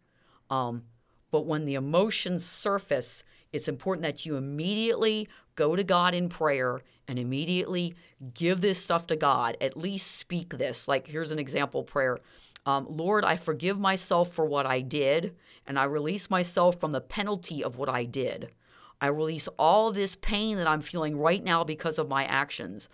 Um, 0.48 0.84
but 1.30 1.44
when 1.44 1.66
the 1.66 1.74
emotions 1.74 2.46
surface, 2.46 3.24
it's 3.52 3.68
important 3.68 4.02
that 4.02 4.24
you 4.24 4.36
immediately 4.36 5.28
go 5.54 5.76
to 5.76 5.84
God 5.84 6.14
in 6.14 6.28
prayer 6.28 6.80
and 7.06 7.18
immediately 7.18 7.94
give 8.34 8.60
this 8.60 8.78
stuff 8.78 9.06
to 9.08 9.16
God. 9.16 9.56
At 9.60 9.76
least 9.76 10.16
speak 10.16 10.56
this. 10.56 10.88
Like, 10.88 11.06
here's 11.06 11.30
an 11.30 11.38
example 11.38 11.82
prayer 11.82 12.18
um, 12.64 12.86
Lord, 12.88 13.24
I 13.24 13.36
forgive 13.36 13.78
myself 13.78 14.32
for 14.32 14.44
what 14.44 14.66
I 14.66 14.80
did, 14.80 15.34
and 15.66 15.78
I 15.78 15.84
release 15.84 16.30
myself 16.30 16.78
from 16.78 16.92
the 16.92 17.00
penalty 17.00 17.62
of 17.62 17.76
what 17.76 17.88
I 17.88 18.04
did. 18.04 18.52
I 19.00 19.08
release 19.08 19.48
all 19.58 19.90
this 19.90 20.14
pain 20.14 20.58
that 20.58 20.68
I'm 20.68 20.80
feeling 20.80 21.18
right 21.18 21.42
now 21.42 21.64
because 21.64 21.98
of 21.98 22.08
my 22.08 22.24
actions. 22.24 22.88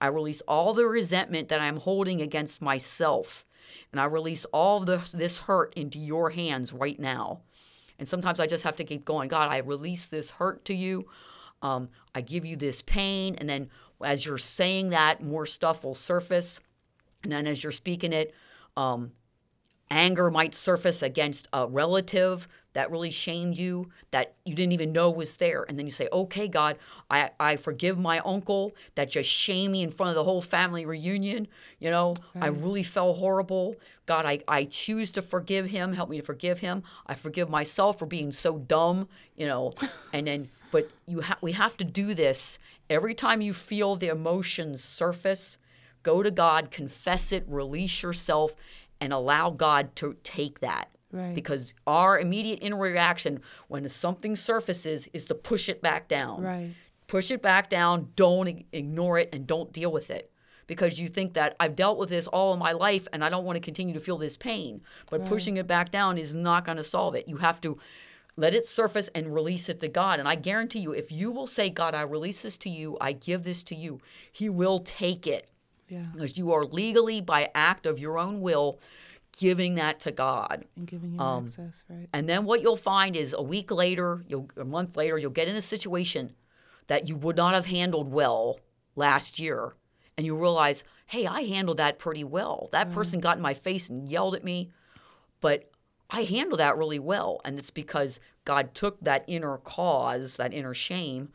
I 0.00 0.08
release 0.08 0.40
all 0.48 0.74
the 0.74 0.86
resentment 0.86 1.48
that 1.48 1.60
I'm 1.60 1.76
holding 1.76 2.20
against 2.20 2.60
myself. 2.60 3.46
And 3.92 4.00
I 4.00 4.04
release 4.06 4.44
all 4.46 4.80
the, 4.80 5.08
this 5.14 5.38
hurt 5.38 5.72
into 5.74 6.00
your 6.00 6.30
hands 6.30 6.72
right 6.72 6.98
now. 6.98 7.42
And 7.98 8.08
sometimes 8.08 8.40
I 8.40 8.46
just 8.46 8.64
have 8.64 8.76
to 8.76 8.84
keep 8.84 9.04
going. 9.04 9.28
God, 9.28 9.50
I 9.50 9.58
release 9.58 10.06
this 10.06 10.30
hurt 10.30 10.64
to 10.66 10.74
you. 10.74 11.06
Um, 11.62 11.88
I 12.14 12.20
give 12.20 12.44
you 12.44 12.56
this 12.56 12.82
pain. 12.82 13.36
And 13.36 13.48
then 13.48 13.70
as 14.02 14.26
you're 14.26 14.38
saying 14.38 14.90
that, 14.90 15.22
more 15.22 15.46
stuff 15.46 15.84
will 15.84 15.94
surface. 15.94 16.60
And 17.22 17.32
then 17.32 17.46
as 17.46 17.62
you're 17.62 17.72
speaking 17.72 18.12
it, 18.12 18.34
um, 18.76 19.12
anger 19.92 20.30
might 20.30 20.54
surface 20.54 21.02
against 21.02 21.48
a 21.52 21.66
relative 21.66 22.48
that 22.72 22.90
really 22.90 23.10
shamed 23.10 23.58
you 23.58 23.90
that 24.12 24.34
you 24.46 24.54
didn't 24.54 24.72
even 24.72 24.92
know 24.92 25.10
was 25.10 25.36
there. 25.36 25.64
And 25.68 25.78
then 25.78 25.86
you 25.86 25.92
say 25.92 26.08
okay 26.12 26.48
god 26.48 26.78
i, 27.10 27.30
I 27.38 27.56
forgive 27.56 27.98
my 27.98 28.20
uncle 28.20 28.74
that 28.94 29.10
just 29.10 29.28
shamed 29.28 29.72
me 29.72 29.82
in 29.82 29.90
front 29.90 30.10
of 30.10 30.14
the 30.14 30.24
whole 30.24 30.40
family 30.40 30.86
reunion. 30.86 31.48
You 31.78 31.90
know 31.90 32.14
right. 32.34 32.44
i 32.44 32.46
really 32.48 32.82
felt 32.82 33.18
horrible. 33.18 33.76
God 34.06 34.26
I, 34.26 34.40
I 34.48 34.64
choose 34.64 35.10
to 35.12 35.22
forgive 35.22 35.66
him. 35.66 35.92
Help 35.92 36.08
me 36.08 36.18
to 36.18 36.24
forgive 36.24 36.60
him. 36.60 36.82
I 37.06 37.14
forgive 37.14 37.48
myself 37.50 37.98
for 37.98 38.06
being 38.06 38.32
so 38.32 38.58
dumb 38.58 39.08
you 39.36 39.46
know. 39.46 39.74
And 40.12 40.26
then 40.26 40.48
but 40.70 40.90
you 41.06 41.20
ha- 41.20 41.38
we 41.40 41.52
have 41.52 41.76
to 41.78 41.84
do 41.84 42.14
this. 42.14 42.58
Every 42.88 43.14
time 43.14 43.40
you 43.40 43.52
feel 43.52 43.96
the 43.96 44.08
emotions 44.08 44.82
surface. 44.82 45.58
Go 46.02 46.22
to 46.22 46.32
God, 46.32 46.72
confess 46.72 47.30
it, 47.30 47.44
release 47.46 48.02
yourself, 48.02 48.56
and 49.02 49.12
allow 49.12 49.50
God 49.50 49.94
to 49.96 50.16
take 50.22 50.60
that. 50.60 50.88
Right. 51.10 51.34
Because 51.34 51.74
our 51.86 52.18
immediate 52.18 52.60
inner 52.62 52.78
reaction 52.78 53.40
when 53.66 53.86
something 53.88 54.36
surfaces 54.36 55.08
is 55.12 55.24
to 55.26 55.34
push 55.34 55.68
it 55.68 55.82
back 55.82 56.06
down. 56.06 56.40
Right. 56.40 56.70
Push 57.08 57.32
it 57.32 57.42
back 57.42 57.68
down, 57.68 58.08
don't 58.16 58.64
ignore 58.72 59.18
it, 59.18 59.28
and 59.32 59.46
don't 59.46 59.72
deal 59.72 59.90
with 59.90 60.08
it 60.08 60.30
because 60.68 60.98
you 60.98 61.08
think 61.08 61.34
that 61.34 61.56
I've 61.58 61.76
dealt 61.76 61.98
with 61.98 62.08
this 62.08 62.28
all 62.28 62.52
of 62.52 62.58
my 62.60 62.72
life 62.72 63.08
and 63.12 63.24
I 63.24 63.28
don't 63.28 63.44
want 63.44 63.56
to 63.56 63.60
continue 63.60 63.92
to 63.92 64.00
feel 64.00 64.16
this 64.16 64.36
pain. 64.36 64.80
But 65.10 65.20
right. 65.20 65.28
pushing 65.28 65.56
it 65.56 65.66
back 65.66 65.90
down 65.90 66.16
is 66.16 66.34
not 66.34 66.64
going 66.64 66.78
to 66.78 66.84
solve 66.84 67.16
it. 67.16 67.28
You 67.28 67.38
have 67.38 67.60
to 67.62 67.76
let 68.36 68.54
it 68.54 68.66
surface 68.66 69.10
and 69.14 69.34
release 69.34 69.68
it 69.68 69.80
to 69.80 69.88
God. 69.88 70.20
And 70.20 70.28
I 70.28 70.36
guarantee 70.36 70.78
you, 70.78 70.92
if 70.92 71.12
you 71.12 71.30
will 71.32 71.48
say, 71.48 71.68
God, 71.68 71.94
I 71.94 72.02
release 72.02 72.42
this 72.42 72.56
to 72.58 72.70
you, 72.70 72.96
I 73.00 73.12
give 73.12 73.42
this 73.42 73.62
to 73.64 73.74
you, 73.74 74.00
He 74.32 74.48
will 74.48 74.78
take 74.78 75.26
it. 75.26 75.50
Yeah. 75.92 76.06
Because 76.12 76.38
you 76.38 76.52
are 76.52 76.64
legally, 76.64 77.20
by 77.20 77.50
act 77.54 77.84
of 77.84 77.98
your 77.98 78.18
own 78.18 78.40
will, 78.40 78.80
giving 79.38 79.74
that 79.74 80.00
to 80.00 80.10
God. 80.10 80.64
And 80.74 80.86
giving 80.86 81.12
Him 81.12 81.20
um, 81.20 81.44
access, 81.44 81.84
right? 81.88 82.08
And 82.14 82.26
then 82.26 82.46
what 82.46 82.62
you'll 82.62 82.76
find 82.76 83.14
is 83.14 83.34
a 83.36 83.42
week 83.42 83.70
later, 83.70 84.24
you'll, 84.26 84.48
a 84.56 84.64
month 84.64 84.96
later, 84.96 85.18
you'll 85.18 85.30
get 85.30 85.48
in 85.48 85.56
a 85.56 85.62
situation 85.62 86.32
that 86.86 87.08
you 87.08 87.16
would 87.16 87.36
not 87.36 87.52
have 87.52 87.66
handled 87.66 88.10
well 88.10 88.58
last 88.96 89.38
year. 89.38 89.74
And 90.16 90.24
you 90.24 90.34
realize, 90.34 90.82
hey, 91.06 91.26
I 91.26 91.42
handled 91.42 91.76
that 91.76 91.98
pretty 91.98 92.24
well. 92.24 92.70
That 92.72 92.86
right. 92.86 92.94
person 92.94 93.20
got 93.20 93.36
in 93.36 93.42
my 93.42 93.54
face 93.54 93.90
and 93.90 94.08
yelled 94.08 94.34
at 94.34 94.44
me, 94.44 94.70
but 95.42 95.70
I 96.08 96.22
handled 96.22 96.60
that 96.60 96.78
really 96.78 96.98
well. 96.98 97.40
And 97.44 97.58
it's 97.58 97.70
because 97.70 98.18
God 98.44 98.74
took 98.74 98.98
that 99.00 99.24
inner 99.26 99.58
cause, 99.58 100.36
that 100.38 100.54
inner 100.54 100.74
shame, 100.74 101.30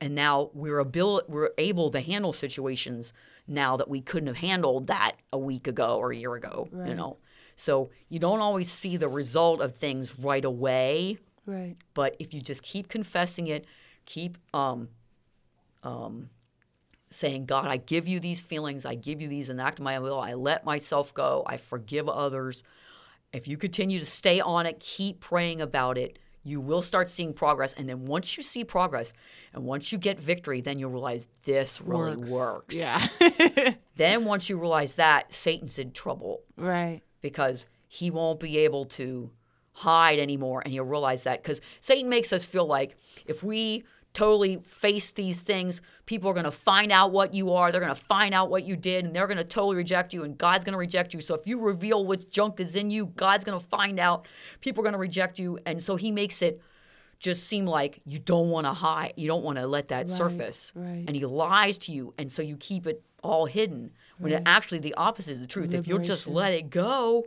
and 0.00 0.14
now 0.14 0.50
we're 0.54 0.80
able, 0.80 1.22
we're 1.28 1.50
able 1.58 1.90
to 1.90 2.00
handle 2.00 2.32
situations 2.32 3.12
now 3.50 3.76
that 3.76 3.88
we 3.88 4.00
couldn't 4.00 4.28
have 4.28 4.36
handled 4.36 4.86
that 4.86 5.16
a 5.32 5.38
week 5.38 5.66
ago 5.66 5.98
or 5.98 6.12
a 6.12 6.16
year 6.16 6.34
ago, 6.34 6.68
right. 6.70 6.88
you 6.88 6.94
know. 6.94 7.18
So 7.56 7.90
you 8.08 8.18
don't 8.18 8.40
always 8.40 8.70
see 8.70 8.96
the 8.96 9.08
result 9.08 9.60
of 9.60 9.76
things 9.76 10.18
right 10.18 10.44
away, 10.44 11.18
Right. 11.50 11.76
But 11.94 12.16
if 12.18 12.32
you 12.32 12.40
just 12.40 12.62
keep 12.62 12.88
confessing 12.88 13.48
it, 13.48 13.66
keep 14.04 14.38
um, 14.54 14.88
um, 15.82 16.30
saying, 17.10 17.46
God, 17.46 17.66
I 17.66 17.76
give 17.76 18.06
you 18.06 18.20
these 18.20 18.42
feelings, 18.42 18.84
I 18.84 18.94
give 18.94 19.20
you 19.20 19.28
these, 19.28 19.50
enact 19.50 19.80
my 19.80 19.98
will, 19.98 20.20
I 20.20 20.34
let 20.34 20.64
myself 20.64 21.12
go, 21.12 21.42
I 21.46 21.56
forgive 21.56 22.08
others. 22.08 22.62
If 23.32 23.48
you 23.48 23.56
continue 23.56 23.98
to 23.98 24.06
stay 24.06 24.40
on 24.40 24.66
it, 24.66 24.80
keep 24.80 25.20
praying 25.20 25.60
about 25.60 25.98
it, 25.98 26.18
you 26.42 26.60
will 26.60 26.82
start 26.82 27.10
seeing 27.10 27.32
progress. 27.32 27.72
And 27.74 27.88
then 27.88 28.06
once 28.06 28.36
you 28.36 28.42
see 28.42 28.64
progress 28.64 29.12
and 29.52 29.64
once 29.64 29.92
you 29.92 29.98
get 29.98 30.20
victory, 30.20 30.60
then 30.60 30.78
you'll 30.78 30.90
realize 30.90 31.28
this 31.44 31.80
really 31.80 32.16
works. 32.16 32.30
works. 32.30 32.76
Yeah. 32.76 33.06
then 33.96 34.24
once 34.24 34.48
you 34.48 34.58
realize 34.58 34.94
that, 34.96 35.32
Satan's 35.32 35.78
in 35.78 35.92
trouble. 35.92 36.42
Right. 36.56 37.02
Because 37.20 37.66
he 37.88 38.10
won't 38.10 38.40
be 38.40 38.58
able 38.58 38.86
to 38.86 39.30
hide 39.72 40.18
anymore. 40.18 40.62
And 40.64 40.72
he'll 40.72 40.84
realize 40.84 41.24
that 41.24 41.42
because 41.42 41.60
Satan 41.80 42.08
makes 42.08 42.32
us 42.32 42.44
feel 42.44 42.66
like 42.66 42.96
if 43.26 43.42
we 43.42 43.84
totally 44.12 44.56
face 44.64 45.12
these 45.12 45.40
things, 45.40 45.80
people 46.06 46.28
are 46.30 46.34
going 46.34 46.44
to 46.44 46.50
find 46.50 46.90
out 46.90 47.12
what 47.12 47.32
you 47.32 47.52
are. 47.52 47.70
They're 47.70 47.80
going 47.80 47.94
to 47.94 48.00
find 48.00 48.34
out 48.34 48.50
what 48.50 48.64
you 48.64 48.76
did, 48.76 49.04
and 49.04 49.14
they're 49.14 49.26
going 49.26 49.38
to 49.38 49.44
totally 49.44 49.76
reject 49.76 50.12
you, 50.12 50.24
and 50.24 50.36
God's 50.36 50.64
going 50.64 50.72
to 50.72 50.78
reject 50.78 51.14
you. 51.14 51.20
So 51.20 51.34
if 51.34 51.46
you 51.46 51.60
reveal 51.60 52.04
what 52.04 52.30
junk 52.30 52.60
is 52.60 52.74
in 52.74 52.90
you, 52.90 53.06
God's 53.06 53.44
going 53.44 53.58
to 53.58 53.66
find 53.66 54.00
out. 54.00 54.26
People 54.60 54.82
are 54.82 54.84
going 54.84 54.94
to 54.94 54.98
reject 54.98 55.38
you. 55.38 55.58
And 55.64 55.82
so 55.82 55.96
he 55.96 56.10
makes 56.10 56.42
it 56.42 56.60
just 57.20 57.46
seem 57.46 57.66
like 57.66 58.00
you 58.06 58.18
don't 58.18 58.48
want 58.48 58.66
to 58.66 58.72
hide. 58.72 59.12
You 59.16 59.28
don't 59.28 59.44
want 59.44 59.58
to 59.58 59.66
let 59.66 59.88
that 59.88 60.08
right, 60.08 60.10
surface. 60.10 60.72
Right. 60.74 61.04
And 61.06 61.14
he 61.14 61.24
lies 61.26 61.78
to 61.78 61.92
you. 61.92 62.14
And 62.18 62.32
so 62.32 62.42
you 62.42 62.56
keep 62.56 62.86
it 62.86 63.02
all 63.22 63.44
hidden 63.44 63.92
when 64.18 64.32
right. 64.32 64.40
it 64.40 64.44
actually 64.46 64.78
the 64.78 64.94
opposite 64.94 65.32
is 65.32 65.40
the 65.40 65.46
truth. 65.46 65.66
Liberation. 65.66 65.84
If 65.84 65.88
you'll 65.88 65.98
just 66.04 66.26
let 66.26 66.54
it 66.54 66.70
go, 66.70 67.26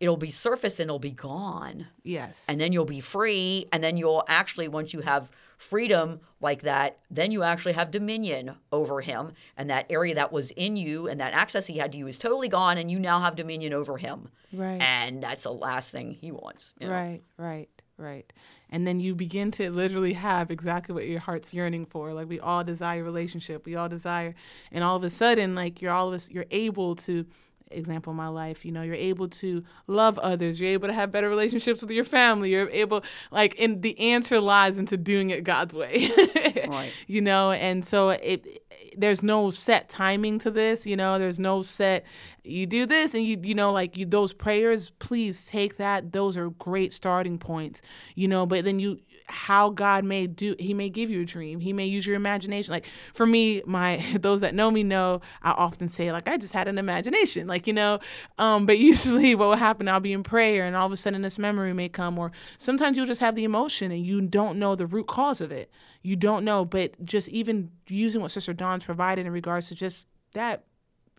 it'll 0.00 0.16
be 0.16 0.30
surface 0.30 0.80
and 0.80 0.88
it'll 0.88 0.98
be 0.98 1.12
gone. 1.12 1.86
Yes. 2.02 2.46
And 2.48 2.60
then 2.60 2.72
you'll 2.72 2.84
be 2.84 3.00
free. 3.00 3.66
And 3.72 3.82
then 3.82 3.96
you'll 3.96 4.24
actually, 4.26 4.66
once 4.66 4.92
you 4.92 5.02
have 5.02 5.30
freedom 5.58 6.20
like 6.40 6.62
that, 6.62 6.98
then 7.10 7.32
you 7.32 7.42
actually 7.42 7.72
have 7.72 7.90
dominion 7.90 8.54
over 8.72 9.00
him. 9.00 9.32
And 9.56 9.68
that 9.68 9.86
area 9.90 10.14
that 10.14 10.32
was 10.32 10.52
in 10.52 10.76
you 10.76 11.08
and 11.08 11.20
that 11.20 11.34
access 11.34 11.66
he 11.66 11.78
had 11.78 11.92
to 11.92 11.98
you 11.98 12.06
is 12.06 12.16
totally 12.16 12.48
gone. 12.48 12.78
And 12.78 12.90
you 12.90 12.98
now 12.98 13.18
have 13.18 13.36
dominion 13.36 13.72
over 13.74 13.98
him. 13.98 14.28
Right. 14.52 14.80
And 14.80 15.22
that's 15.22 15.42
the 15.42 15.52
last 15.52 15.90
thing 15.90 16.12
he 16.12 16.30
wants. 16.30 16.74
You 16.80 16.86
know? 16.86 16.94
Right, 16.94 17.22
right, 17.36 17.68
right. 17.98 18.32
And 18.70 18.86
then 18.86 19.00
you 19.00 19.14
begin 19.14 19.50
to 19.52 19.70
literally 19.70 20.12
have 20.12 20.50
exactly 20.50 20.94
what 20.94 21.06
your 21.06 21.20
heart's 21.20 21.52
yearning 21.52 21.86
for. 21.86 22.12
Like 22.12 22.28
we 22.28 22.38
all 22.38 22.62
desire 22.62 23.02
relationship. 23.02 23.66
We 23.66 23.74
all 23.74 23.88
desire. 23.88 24.34
And 24.70 24.84
all 24.84 24.96
of 24.96 25.02
a 25.04 25.10
sudden, 25.10 25.54
like 25.54 25.82
you're 25.82 25.92
all 25.92 26.08
of 26.08 26.14
us, 26.14 26.30
you're 26.30 26.46
able 26.50 26.94
to 26.96 27.26
example 27.70 28.10
in 28.10 28.16
my 28.16 28.28
life 28.28 28.64
you 28.64 28.72
know 28.72 28.82
you're 28.82 28.94
able 28.94 29.28
to 29.28 29.62
love 29.86 30.18
others 30.18 30.60
you're 30.60 30.70
able 30.70 30.88
to 30.88 30.94
have 30.94 31.12
better 31.12 31.28
relationships 31.28 31.82
with 31.82 31.90
your 31.90 32.04
family 32.04 32.50
you're 32.50 32.70
able 32.70 33.02
like 33.30 33.58
and 33.60 33.82
the 33.82 33.98
answer 33.98 34.40
lies 34.40 34.78
into 34.78 34.96
doing 34.96 35.30
it 35.30 35.44
god's 35.44 35.74
way 35.74 36.10
right. 36.68 36.92
you 37.06 37.20
know 37.20 37.52
and 37.52 37.84
so 37.84 38.10
it, 38.10 38.20
it 38.46 38.62
there's 38.96 39.22
no 39.22 39.50
set 39.50 39.88
timing 39.88 40.38
to 40.38 40.50
this 40.50 40.86
you 40.86 40.96
know 40.96 41.18
there's 41.18 41.38
no 41.38 41.62
set 41.62 42.04
you 42.44 42.66
do 42.66 42.86
this 42.86 43.14
and 43.14 43.24
you 43.24 43.38
you 43.42 43.54
know 43.54 43.72
like 43.72 43.96
you 43.96 44.06
those 44.06 44.32
prayers 44.32 44.90
please 44.98 45.46
take 45.46 45.76
that 45.76 46.12
those 46.12 46.36
are 46.36 46.50
great 46.50 46.92
starting 46.92 47.38
points 47.38 47.82
you 48.14 48.28
know 48.28 48.46
but 48.46 48.64
then 48.64 48.78
you 48.78 48.98
how 49.30 49.70
God 49.70 50.04
may 50.04 50.26
do 50.26 50.54
he 50.58 50.74
may 50.74 50.88
give 50.88 51.10
you 51.10 51.22
a 51.22 51.24
dream. 51.24 51.60
He 51.60 51.72
may 51.72 51.86
use 51.86 52.06
your 52.06 52.16
imagination. 52.16 52.72
Like 52.72 52.86
for 53.12 53.26
me, 53.26 53.62
my 53.66 54.04
those 54.20 54.40
that 54.40 54.54
know 54.54 54.70
me 54.70 54.82
know 54.82 55.20
I 55.42 55.50
often 55.52 55.88
say 55.88 56.12
like 56.12 56.28
I 56.28 56.36
just 56.36 56.54
had 56.54 56.68
an 56.68 56.78
imagination. 56.78 57.46
Like, 57.46 57.66
you 57.66 57.72
know, 57.72 57.98
um, 58.38 58.66
but 58.66 58.78
usually 58.78 59.34
what 59.34 59.48
will 59.48 59.56
happen, 59.56 59.88
I'll 59.88 60.00
be 60.00 60.12
in 60.12 60.22
prayer 60.22 60.64
and 60.64 60.76
all 60.76 60.86
of 60.86 60.92
a 60.92 60.96
sudden 60.96 61.22
this 61.22 61.38
memory 61.38 61.72
may 61.72 61.88
come 61.88 62.18
or 62.18 62.32
sometimes 62.56 62.96
you'll 62.96 63.06
just 63.06 63.20
have 63.20 63.34
the 63.34 63.44
emotion 63.44 63.90
and 63.90 64.04
you 64.04 64.20
don't 64.22 64.58
know 64.58 64.74
the 64.74 64.86
root 64.86 65.06
cause 65.06 65.40
of 65.40 65.52
it. 65.52 65.70
You 66.02 66.16
don't 66.16 66.44
know, 66.44 66.64
but 66.64 67.04
just 67.04 67.28
even 67.28 67.70
using 67.88 68.20
what 68.20 68.30
Sister 68.30 68.52
Dawn's 68.52 68.84
provided 68.84 69.26
in 69.26 69.32
regards 69.32 69.68
to 69.68 69.74
just 69.74 70.08
that 70.34 70.64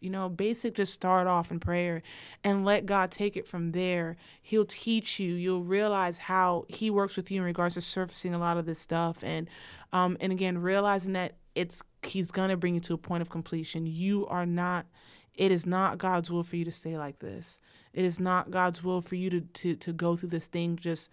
you 0.01 0.09
know, 0.09 0.29
basic 0.29 0.75
just 0.75 0.93
start 0.93 1.27
off 1.27 1.51
in 1.51 1.59
prayer 1.59 2.01
and 2.43 2.65
let 2.65 2.85
God 2.85 3.11
take 3.11 3.37
it 3.37 3.47
from 3.47 3.71
there. 3.71 4.17
He'll 4.41 4.65
teach 4.65 5.19
you. 5.19 5.33
You'll 5.33 5.63
realize 5.63 6.19
how 6.19 6.65
he 6.67 6.89
works 6.89 7.15
with 7.15 7.31
you 7.31 7.39
in 7.39 7.45
regards 7.45 7.75
to 7.75 7.81
surfacing 7.81 8.33
a 8.33 8.39
lot 8.39 8.57
of 8.57 8.65
this 8.65 8.79
stuff 8.79 9.23
and 9.23 9.49
um 9.93 10.17
and 10.19 10.31
again 10.31 10.57
realizing 10.57 11.13
that 11.13 11.35
it's 11.55 11.83
he's 12.03 12.31
to 12.31 12.57
bring 12.57 12.75
you 12.75 12.81
to 12.81 12.93
a 12.93 12.97
point 12.97 13.21
of 13.21 13.29
completion. 13.29 13.85
You 13.85 14.27
are 14.27 14.45
not 14.45 14.85
it 15.35 15.51
is 15.51 15.65
not 15.65 15.97
God's 15.97 16.29
will 16.29 16.43
for 16.43 16.57
you 16.57 16.65
to 16.65 16.71
stay 16.71 16.97
like 16.97 17.19
this. 17.19 17.59
It 17.93 18.05
is 18.05 18.19
not 18.19 18.51
God's 18.51 18.83
will 18.83 19.01
for 19.01 19.15
you 19.15 19.29
to 19.29 19.41
to 19.41 19.75
to 19.75 19.93
go 19.93 20.15
through 20.15 20.29
this 20.29 20.47
thing 20.47 20.75
just 20.75 21.09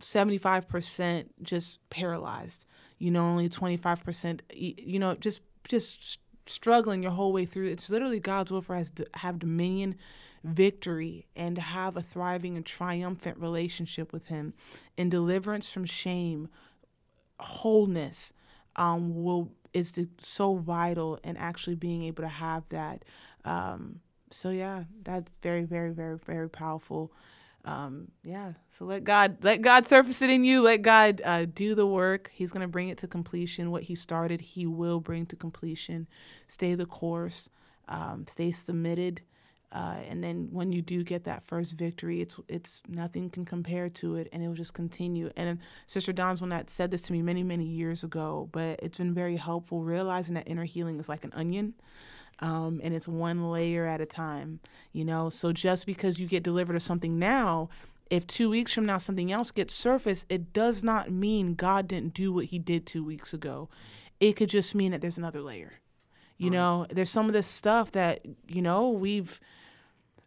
75% 0.00 1.26
just 1.42 1.90
paralyzed. 1.90 2.66
You 2.98 3.10
know, 3.10 3.22
only 3.22 3.48
25% 3.48 4.40
you 4.52 4.98
know, 4.98 5.14
just 5.14 5.40
just 5.68 6.20
struggling 6.48 7.02
your 7.02 7.12
whole 7.12 7.32
way 7.32 7.44
through. 7.44 7.68
It's 7.68 7.90
literally 7.90 8.20
God's 8.20 8.50
will 8.50 8.60
for 8.60 8.76
us 8.76 8.90
to 8.90 9.06
have 9.14 9.38
dominion, 9.38 9.96
victory, 10.44 11.26
and 11.36 11.56
to 11.56 11.62
have 11.62 11.96
a 11.96 12.02
thriving 12.02 12.56
and 12.56 12.64
triumphant 12.64 13.38
relationship 13.38 14.12
with 14.12 14.26
Him. 14.26 14.54
And 14.96 15.10
deliverance 15.10 15.72
from 15.72 15.84
shame, 15.84 16.48
wholeness, 17.40 18.32
um, 18.76 19.22
will 19.22 19.52
is 19.74 19.92
the, 19.92 20.08
so 20.18 20.56
vital 20.56 21.18
in 21.22 21.36
actually 21.36 21.76
being 21.76 22.02
able 22.04 22.22
to 22.22 22.28
have 22.28 22.64
that. 22.70 23.04
Um, 23.44 24.00
so 24.30 24.50
yeah, 24.50 24.84
that's 25.02 25.32
very, 25.42 25.64
very, 25.64 25.90
very, 25.90 26.18
very 26.18 26.48
powerful 26.48 27.12
um, 27.68 28.08
yeah. 28.24 28.54
So 28.68 28.86
let 28.86 29.04
God 29.04 29.44
let 29.44 29.60
God 29.60 29.86
surface 29.86 30.22
it 30.22 30.30
in 30.30 30.42
you. 30.42 30.62
Let 30.62 30.80
God 30.80 31.20
uh, 31.22 31.44
do 31.44 31.74
the 31.74 31.86
work. 31.86 32.30
He's 32.32 32.50
gonna 32.50 32.66
bring 32.66 32.88
it 32.88 32.96
to 32.98 33.06
completion. 33.06 33.70
What 33.70 33.82
He 33.82 33.94
started, 33.94 34.40
He 34.40 34.66
will 34.66 35.00
bring 35.00 35.26
to 35.26 35.36
completion. 35.36 36.06
Stay 36.46 36.74
the 36.74 36.86
course. 36.86 37.50
Um, 37.86 38.26
stay 38.26 38.52
submitted. 38.52 39.20
Uh, 39.70 39.96
and 40.08 40.24
then 40.24 40.48
when 40.50 40.72
you 40.72 40.80
do 40.80 41.04
get 41.04 41.24
that 41.24 41.44
first 41.44 41.76
victory, 41.76 42.20
it's 42.20 42.40
it's 42.48 42.82
nothing 42.88 43.28
can 43.28 43.44
compare 43.44 43.88
to 43.90 44.16
it, 44.16 44.28
and 44.32 44.42
it 44.42 44.48
will 44.48 44.54
just 44.54 44.74
continue. 44.74 45.30
And 45.36 45.58
Sister 45.86 46.12
Dawn's 46.12 46.40
one 46.40 46.50
that 46.50 46.70
said 46.70 46.90
this 46.90 47.02
to 47.02 47.12
me 47.12 47.20
many 47.20 47.42
many 47.42 47.64
years 47.64 48.02
ago, 48.02 48.48
but 48.52 48.80
it's 48.82 48.98
been 48.98 49.12
very 49.12 49.36
helpful 49.36 49.82
realizing 49.82 50.34
that 50.34 50.48
inner 50.48 50.64
healing 50.64 50.98
is 50.98 51.08
like 51.08 51.24
an 51.24 51.32
onion 51.34 51.74
um, 52.40 52.80
and 52.82 52.94
it's 52.94 53.08
one 53.08 53.50
layer 53.50 53.86
at 53.86 54.00
a 54.00 54.06
time, 54.06 54.60
you 54.92 55.04
know. 55.04 55.28
So 55.28 55.52
just 55.52 55.86
because 55.86 56.20
you 56.20 56.26
get 56.26 56.42
delivered 56.42 56.76
of 56.76 56.82
something 56.82 57.18
now, 57.18 57.68
if 58.10 58.26
two 58.26 58.50
weeks 58.50 58.72
from 58.72 58.86
now 58.86 58.98
something 58.98 59.32
else 59.32 59.50
gets 59.50 59.74
surfaced, 59.74 60.26
it 60.28 60.52
does 60.52 60.82
not 60.82 61.10
mean 61.10 61.54
God 61.54 61.88
didn't 61.88 62.14
do 62.14 62.32
what 62.32 62.46
He 62.46 62.58
did 62.58 62.86
two 62.86 63.04
weeks 63.04 63.34
ago. 63.34 63.68
It 64.20 64.34
could 64.34 64.48
just 64.48 64.74
mean 64.74 64.92
that 64.92 65.00
there's 65.00 65.18
another 65.18 65.40
layer. 65.40 65.74
You 66.36 66.50
right. 66.50 66.56
know, 66.56 66.86
there's 66.90 67.10
some 67.10 67.26
of 67.26 67.32
this 67.32 67.48
stuff 67.48 67.92
that 67.92 68.24
you 68.46 68.62
know 68.62 68.90
we've 68.90 69.40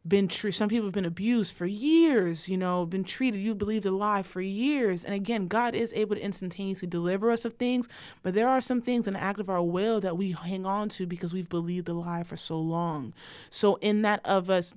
been 0.08 0.28
true. 0.28 0.52
Some 0.52 0.70
people 0.70 0.88
have 0.88 0.94
been 0.94 1.06
abused 1.06 1.56
for 1.56 1.66
years, 1.66 2.50
you 2.50 2.58
know, 2.58 2.86
been 2.86 3.04
treated, 3.04 3.40
you 3.40 3.54
believed 3.54 3.86
a 3.86 3.92
lie 3.92 4.24
for 4.24 4.42
years. 4.42 5.04
And 5.04 5.14
again, 5.14 5.48
God 5.48 5.76
is 5.76 5.94
able 5.94 6.16
to 6.16 6.22
instantaneously 6.24 6.88
deliver 6.88 7.30
us 7.32 7.46
of 7.46 7.54
things, 7.54 7.88
but 8.24 8.34
there 8.34 8.50
are 8.50 8.62
some 8.62 8.82
things 8.82 9.08
in 9.08 9.14
the 9.14 9.22
act 9.22 9.40
of 9.40 9.50
our 9.50 9.62
will 9.62 10.02
that 10.02 10.18
we 10.18 10.32
hang 10.32 10.66
on 10.66 10.90
to 10.90 11.06
because 11.06 11.34
we've 11.34 11.50
believed 11.50 11.86
the 11.86 11.94
lie 11.94 12.24
for 12.24 12.38
so 12.38 12.60
long. 12.60 13.14
So, 13.50 13.76
in 13.76 14.02
that 14.02 14.22
of 14.26 14.50
us 14.50 14.74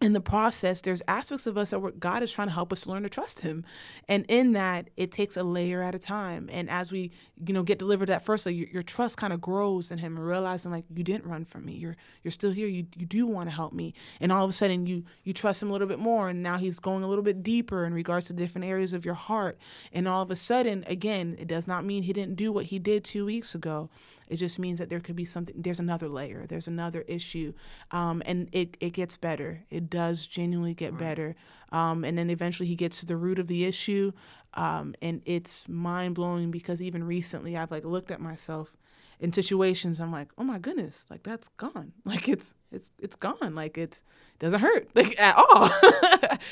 in 0.00 0.12
the 0.12 0.20
process, 0.20 0.80
there's 0.80 1.02
aspects 1.08 1.46
of 1.46 1.58
us 1.58 1.70
that 1.70 1.98
God 1.98 2.22
is 2.22 2.30
trying 2.30 2.46
to 2.46 2.54
help 2.54 2.72
us 2.72 2.82
to 2.82 2.90
learn 2.90 3.02
to 3.02 3.08
trust 3.08 3.40
Him, 3.40 3.64
and 4.08 4.24
in 4.28 4.52
that, 4.52 4.90
it 4.96 5.10
takes 5.10 5.36
a 5.36 5.42
layer 5.42 5.82
at 5.82 5.94
a 5.94 5.98
time. 5.98 6.48
And 6.52 6.70
as 6.70 6.92
we, 6.92 7.10
you 7.46 7.54
know, 7.54 7.62
get 7.62 7.78
delivered 7.78 8.08
that 8.08 8.24
first, 8.24 8.46
your, 8.46 8.68
your 8.68 8.82
trust 8.82 9.16
kind 9.16 9.32
of 9.32 9.40
grows 9.40 9.90
in 9.90 9.98
Him, 9.98 10.16
and 10.16 10.26
realizing 10.26 10.72
like 10.72 10.84
you 10.94 11.04
didn't 11.04 11.26
run 11.26 11.44
from 11.44 11.64
me, 11.64 11.74
you're 11.74 11.96
you're 12.22 12.32
still 12.32 12.50
here, 12.50 12.68
you 12.68 12.86
you 12.96 13.06
do 13.06 13.26
want 13.26 13.48
to 13.48 13.54
help 13.54 13.72
me, 13.72 13.94
and 14.20 14.32
all 14.32 14.44
of 14.44 14.50
a 14.50 14.52
sudden 14.52 14.86
you 14.86 15.04
you 15.24 15.32
trust 15.32 15.62
Him 15.62 15.70
a 15.70 15.72
little 15.72 15.88
bit 15.88 15.98
more, 15.98 16.28
and 16.28 16.42
now 16.42 16.58
He's 16.58 16.80
going 16.80 17.02
a 17.02 17.08
little 17.08 17.24
bit 17.24 17.42
deeper 17.42 17.84
in 17.84 17.94
regards 17.94 18.26
to 18.26 18.32
different 18.32 18.66
areas 18.66 18.92
of 18.92 19.04
your 19.04 19.14
heart, 19.14 19.58
and 19.92 20.08
all 20.08 20.22
of 20.22 20.30
a 20.30 20.36
sudden, 20.36 20.84
again, 20.86 21.36
it 21.38 21.48
does 21.48 21.68
not 21.68 21.84
mean 21.84 22.02
He 22.02 22.12
didn't 22.12 22.36
do 22.36 22.52
what 22.52 22.66
He 22.66 22.78
did 22.78 23.04
two 23.04 23.26
weeks 23.26 23.54
ago. 23.54 23.90
It 24.28 24.36
just 24.36 24.58
means 24.58 24.78
that 24.78 24.90
there 24.90 25.00
could 25.00 25.16
be 25.16 25.24
something. 25.24 25.54
There's 25.56 25.80
another 25.80 26.08
layer. 26.08 26.44
There's 26.46 26.68
another 26.68 27.02
issue, 27.08 27.54
um, 27.90 28.22
and 28.26 28.48
it 28.52 28.76
it 28.80 28.92
gets 28.92 29.16
better. 29.16 29.64
It 29.70 29.88
does 29.88 30.26
genuinely 30.26 30.74
get 30.74 30.92
right. 30.92 31.00
better. 31.00 31.36
Um, 31.70 32.04
and 32.04 32.16
then 32.16 32.30
eventually 32.30 32.68
he 32.68 32.76
gets 32.76 33.00
to 33.00 33.06
the 33.06 33.16
root 33.16 33.38
of 33.38 33.46
the 33.46 33.64
issue, 33.64 34.12
um, 34.54 34.94
and 35.02 35.20
it's 35.26 35.68
mind 35.68 36.14
blowing 36.14 36.50
because 36.50 36.80
even 36.80 37.04
recently 37.04 37.56
I've 37.56 37.70
like 37.70 37.84
looked 37.84 38.10
at 38.10 38.20
myself 38.20 38.74
in 39.20 39.32
situations 39.32 40.00
I'm 40.00 40.12
like, 40.12 40.28
oh 40.38 40.44
my 40.44 40.58
goodness, 40.58 41.04
like 41.10 41.22
that's 41.22 41.48
gone. 41.48 41.92
Like 42.04 42.28
it's 42.28 42.54
it's 42.72 42.92
it's 43.00 43.16
gone. 43.16 43.54
Like 43.54 43.76
it 43.76 44.00
doesn't 44.38 44.60
hurt 44.60 44.88
like 44.94 45.18
at 45.20 45.36
all. 45.36 45.70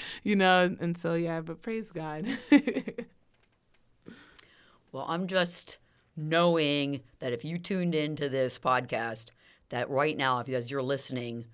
you 0.22 0.36
know, 0.36 0.76
and 0.80 0.96
so 0.96 1.14
yeah, 1.14 1.40
but 1.40 1.62
praise 1.62 1.90
God. 1.90 2.26
well, 4.92 5.06
I'm 5.08 5.26
just 5.26 5.78
knowing 6.16 7.00
that 7.20 7.32
if 7.32 7.44
you 7.44 7.58
tuned 7.58 7.94
into 7.94 8.28
this 8.28 8.58
podcast, 8.58 9.30
that 9.68 9.88
right 9.90 10.16
now, 10.16 10.38
if 10.40 10.48
you, 10.48 10.56
as 10.56 10.70
you're 10.70 10.82
listening, 10.82 11.46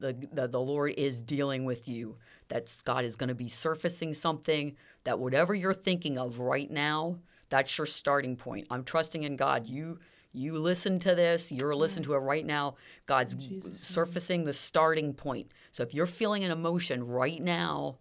the, 0.00 0.28
the, 0.32 0.48
the 0.48 0.60
Lord 0.60 0.94
is 0.96 1.20
dealing 1.20 1.64
with 1.64 1.88
you, 1.88 2.16
that 2.48 2.74
God 2.84 3.04
is 3.04 3.16
going 3.16 3.28
to 3.28 3.34
be 3.34 3.48
surfacing 3.48 4.14
something, 4.14 4.76
that 5.04 5.18
whatever 5.18 5.54
you're 5.54 5.74
thinking 5.74 6.18
of 6.18 6.40
right 6.40 6.70
now, 6.70 7.18
that's 7.48 7.76
your 7.78 7.86
starting 7.86 8.36
point. 8.36 8.66
I'm 8.70 8.84
trusting 8.84 9.22
in 9.22 9.36
God. 9.36 9.66
You 9.66 9.98
you 10.32 10.58
listen 10.58 11.00
to 11.00 11.14
this, 11.16 11.50
you're 11.50 11.74
listening 11.74 12.04
to 12.04 12.14
it 12.14 12.18
right 12.18 12.46
now. 12.46 12.76
God's 13.06 13.36
surfacing 13.76 14.44
the 14.44 14.52
starting 14.52 15.12
point. 15.12 15.50
So 15.72 15.82
if 15.82 15.92
you're 15.92 16.06
feeling 16.06 16.44
an 16.44 16.52
emotion 16.52 17.04
right 17.04 17.42
now, 17.42 17.98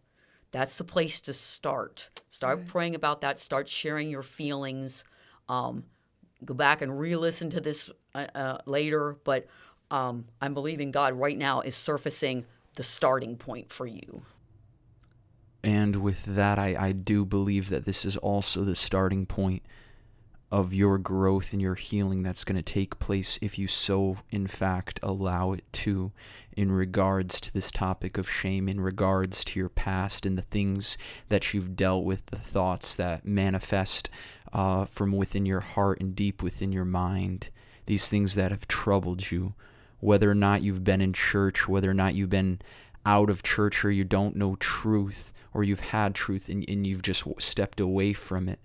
that's 0.52 0.78
the 0.78 0.84
place 0.84 1.22
to 1.22 1.34
start. 1.34 2.10
Start 2.30 2.68
praying 2.68 2.94
about 2.94 3.22
that. 3.22 3.40
Start 3.40 3.68
sharing 3.68 4.10
your 4.12 4.22
feelings. 4.22 5.04
Um, 5.48 5.86
go 6.46 6.54
back 6.54 6.84
and 6.84 7.00
re-listen 7.00 7.50
to 7.50 7.62
this 7.62 7.90
uh, 8.14 8.28
uh, 8.36 8.58
later. 8.66 9.18
But 9.24 9.48
um, 9.92 10.26
I'm 10.42 10.54
believing 10.54 10.92
God 10.92 11.14
right 11.14 11.38
now 11.38 11.62
is 11.62 11.76
surfacing 11.76 12.46
the 12.76 12.84
starting 12.84 13.36
point 13.36 13.72
for 13.72 13.88
you. 13.88 14.24
And 15.64 15.98
with 15.98 16.24
that, 16.26 16.58
I, 16.58 16.76
I 16.80 16.92
do 16.94 17.26
believe 17.26 17.70
that 17.70 17.86
this 17.86 18.06
is 18.06 18.16
also 18.18 18.64
the 18.64 18.76
starting 18.76 19.26
point 19.26 19.64
of 20.52 20.74
your 20.74 20.98
growth 20.98 21.54
and 21.54 21.62
your 21.62 21.76
healing 21.76 22.24
that's 22.24 22.44
going 22.44 22.56
to 22.56 22.62
take 22.62 22.98
place 22.98 23.38
if 23.42 23.60
you 23.60 23.68
so, 23.68 24.18
in 24.32 24.48
fact, 24.48 25.00
allow 25.04 25.52
it 25.52 25.64
to, 25.72 26.12
in 26.58 26.72
regards 26.72 27.40
to 27.42 27.54
this 27.54 27.72
topic 27.72 28.18
of 28.18 28.30
shame, 28.30 28.68
in 28.68 28.82
regards 28.82 29.44
to 29.46 29.60
your 29.60 29.70
past 29.70 30.26
and 30.26 30.38
the 30.38 30.44
things 30.44 30.98
that 31.28 31.54
you've 31.54 31.76
dealt 31.76 32.04
with, 32.04 32.26
the 32.28 32.38
thoughts 32.40 32.96
that 32.96 33.26
manifest 33.26 34.10
uh, 34.52 34.86
from 34.86 35.12
within 35.12 35.46
your 35.46 35.60
heart 35.60 36.00
and 36.00 36.16
deep 36.16 36.42
within 36.42 36.72
your 36.72 36.86
mind, 36.86 37.50
these 37.86 38.10
things 38.10 38.34
that 38.34 38.50
have 38.50 38.68
troubled 38.68 39.30
you, 39.30 39.54
whether 40.00 40.30
or 40.30 40.36
not 40.36 40.64
you've 40.64 40.84
been 40.84 41.02
in 41.02 41.14
church, 41.14 41.68
whether 41.68 41.90
or 41.90 41.94
not 41.94 42.16
you've 42.16 42.30
been 42.30 42.60
out 43.06 43.30
of 43.30 43.44
church 43.44 43.84
or 43.84 43.92
you 43.92 44.04
don't 44.04 44.36
know 44.36 44.56
truth 44.58 45.34
or 45.54 45.64
you've 45.64 45.80
had 45.80 46.14
truth 46.14 46.50
and, 46.50 46.64
and 46.70 46.86
you've 46.86 47.02
just 47.02 47.24
stepped 47.40 47.80
away 47.80 48.14
from 48.14 48.48
it. 48.50 48.60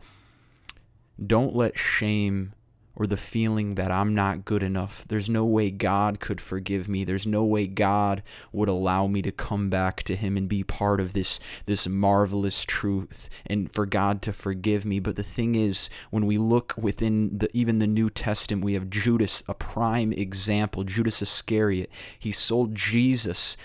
Don't 1.24 1.54
let 1.54 1.78
shame 1.78 2.52
or 2.96 3.06
the 3.06 3.16
feeling 3.16 3.74
that 3.74 3.90
I'm 3.90 4.14
not 4.14 4.44
good 4.44 4.62
enough. 4.62 5.04
There's 5.06 5.28
no 5.28 5.44
way 5.44 5.70
God 5.70 6.20
could 6.20 6.40
forgive 6.40 6.88
me. 6.88 7.04
There's 7.04 7.26
no 7.26 7.44
way 7.44 7.66
God 7.66 8.22
would 8.52 8.68
allow 8.68 9.06
me 9.06 9.22
to 9.22 9.32
come 9.32 9.68
back 9.68 10.02
to 10.04 10.16
him 10.16 10.36
and 10.36 10.48
be 10.48 10.62
part 10.62 11.00
of 11.00 11.12
this 11.12 11.40
this 11.66 11.86
marvelous 11.88 12.64
truth 12.64 13.28
and 13.46 13.72
for 13.72 13.86
God 13.86 14.22
to 14.22 14.32
forgive 14.32 14.84
me. 14.84 15.00
But 15.00 15.16
the 15.16 15.22
thing 15.22 15.54
is, 15.54 15.90
when 16.10 16.26
we 16.26 16.38
look 16.38 16.74
within 16.76 17.38
the 17.38 17.50
even 17.52 17.78
the 17.78 17.86
New 17.86 18.10
Testament, 18.10 18.64
we 18.64 18.74
have 18.74 18.90
Judas, 18.90 19.42
a 19.48 19.54
prime 19.54 20.12
example, 20.12 20.84
Judas 20.84 21.22
Iscariot. 21.22 21.90
He 22.18 22.32
sold 22.32 22.74
Jesus 22.74 23.56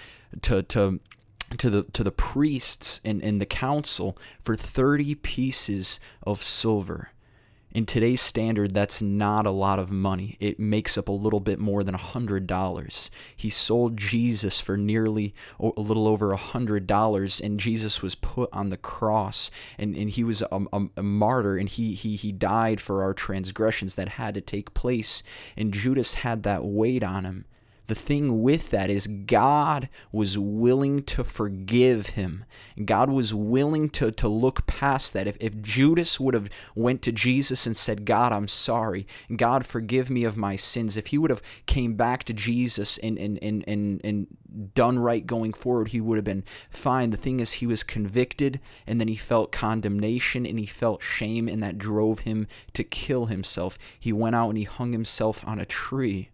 to 0.41 0.63
to 0.63 0.99
to 1.57 1.69
the 1.69 1.83
to 1.83 2.03
the 2.03 2.11
priests 2.11 3.01
and, 3.03 3.23
and 3.23 3.41
the 3.41 3.45
council 3.45 4.17
for 4.41 4.55
30 4.55 5.15
pieces 5.15 5.99
of 6.23 6.43
silver 6.43 7.09
in 7.71 7.85
today's 7.85 8.21
standard, 8.21 8.73
that's 8.73 9.01
not 9.01 9.45
a 9.45 9.51
lot 9.51 9.77
of 9.77 9.91
money. 9.91 10.37
It 10.39 10.59
makes 10.59 10.97
up 10.97 11.07
a 11.07 11.11
little 11.11 11.39
bit 11.39 11.59
more 11.59 11.83
than 11.83 11.93
a 11.93 11.99
$100. 11.99 13.09
He 13.35 13.49
sold 13.51 13.95
Jesus 13.95 14.59
for 14.59 14.75
nearly 14.75 15.35
a 15.59 15.79
little 15.79 16.07
over 16.07 16.33
a 16.33 16.37
$100, 16.37 17.41
and 17.41 17.59
Jesus 17.59 18.01
was 18.01 18.15
put 18.15 18.49
on 18.51 18.69
the 18.69 18.77
cross, 18.77 19.51
and, 19.77 19.95
and 19.95 20.09
he 20.09 20.23
was 20.23 20.41
a, 20.41 20.65
a, 20.73 20.87
a 20.97 21.03
martyr, 21.03 21.57
and 21.57 21.69
he, 21.69 21.93
he, 21.93 22.15
he 22.15 22.31
died 22.31 22.81
for 22.81 23.03
our 23.03 23.13
transgressions 23.13 23.95
that 23.95 24.09
had 24.09 24.33
to 24.33 24.41
take 24.41 24.73
place. 24.73 25.21
And 25.55 25.73
Judas 25.73 26.15
had 26.15 26.41
that 26.43 26.65
weight 26.65 27.03
on 27.03 27.23
him 27.23 27.45
the 27.89 27.95
thing 27.95 28.41
with 28.41 28.69
that 28.69 28.89
is 28.89 29.07
God 29.07 29.89
was 30.11 30.37
willing 30.37 31.03
to 31.03 31.23
forgive 31.23 32.07
him. 32.11 32.45
God 32.85 33.09
was 33.09 33.33
willing 33.33 33.89
to, 33.89 34.11
to 34.11 34.27
look 34.27 34.65
past 34.65 35.13
that. 35.13 35.27
If, 35.27 35.35
if 35.41 35.61
Judas 35.61 36.19
would 36.19 36.33
have 36.33 36.49
went 36.75 37.01
to 37.01 37.11
Jesus 37.11 37.67
and 37.67 37.75
said, 37.75 38.05
God, 38.05 38.31
I'm 38.31 38.47
sorry. 38.47 39.05
God, 39.35 39.65
forgive 39.65 40.09
me 40.09 40.23
of 40.23 40.37
my 40.37 40.55
sins. 40.55 40.95
If 40.95 41.07
he 41.07 41.17
would 41.17 41.31
have 41.31 41.41
came 41.65 41.95
back 41.95 42.23
to 42.25 42.33
Jesus 42.33 42.97
and, 42.99 43.17
and, 43.17 43.37
and, 43.41 43.65
and, 43.67 44.01
and 44.03 44.27
done 44.73 44.99
right 44.99 45.25
going 45.25 45.53
forward, 45.53 45.89
he 45.89 45.99
would 45.99 46.17
have 46.17 46.25
been 46.25 46.45
fine. 46.69 47.09
The 47.09 47.17
thing 47.17 47.39
is, 47.39 47.53
he 47.53 47.67
was 47.67 47.83
convicted 47.83 48.59
and 48.87 48.99
then 48.99 49.07
he 49.07 49.15
felt 49.15 49.51
condemnation 49.51 50.45
and 50.45 50.59
he 50.59 50.65
felt 50.65 51.03
shame, 51.03 51.47
and 51.47 51.61
that 51.63 51.77
drove 51.77 52.19
him 52.19 52.47
to 52.73 52.83
kill 52.83 53.25
himself. 53.25 53.77
He 53.99 54.13
went 54.13 54.35
out 54.35 54.49
and 54.49 54.57
he 54.57 54.63
hung 54.63 54.91
himself 54.91 55.45
on 55.47 55.59
a 55.59 55.65
tree. 55.65 56.29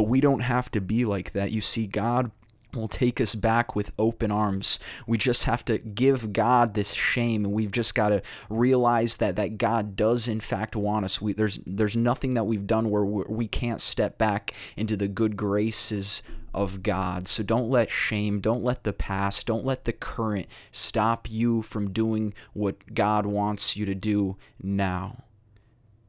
But 0.00 0.08
we 0.08 0.22
don't 0.22 0.40
have 0.40 0.70
to 0.70 0.80
be 0.80 1.04
like 1.04 1.32
that. 1.32 1.52
You 1.52 1.60
see, 1.60 1.86
God 1.86 2.30
will 2.72 2.88
take 2.88 3.20
us 3.20 3.34
back 3.34 3.76
with 3.76 3.92
open 3.98 4.30
arms. 4.30 4.80
We 5.06 5.18
just 5.18 5.44
have 5.44 5.62
to 5.66 5.76
give 5.76 6.32
God 6.32 6.72
this 6.72 6.94
shame 6.94 7.44
and 7.44 7.52
we've 7.52 7.70
just 7.70 7.94
got 7.94 8.08
to 8.08 8.22
realize 8.48 9.18
that 9.18 9.36
that 9.36 9.58
God 9.58 9.96
does 9.96 10.26
in 10.26 10.40
fact 10.40 10.74
want 10.74 11.04
us. 11.04 11.20
We, 11.20 11.34
there's 11.34 11.60
there's 11.66 11.98
nothing 11.98 12.32
that 12.32 12.44
we've 12.44 12.66
done 12.66 12.88
where 12.88 13.04
we 13.04 13.46
can't 13.46 13.78
step 13.78 14.16
back 14.16 14.54
into 14.74 14.96
the 14.96 15.06
good 15.06 15.36
graces 15.36 16.22
of 16.54 16.82
God. 16.82 17.28
So 17.28 17.42
don't 17.42 17.68
let 17.68 17.90
shame, 17.90 18.40
don't 18.40 18.64
let 18.64 18.84
the 18.84 18.94
past, 18.94 19.44
don't 19.44 19.66
let 19.66 19.84
the 19.84 19.92
current 19.92 20.46
stop 20.72 21.30
you 21.30 21.60
from 21.60 21.92
doing 21.92 22.32
what 22.54 22.94
God 22.94 23.26
wants 23.26 23.76
you 23.76 23.84
to 23.84 23.94
do 23.94 24.38
now. 24.62 25.24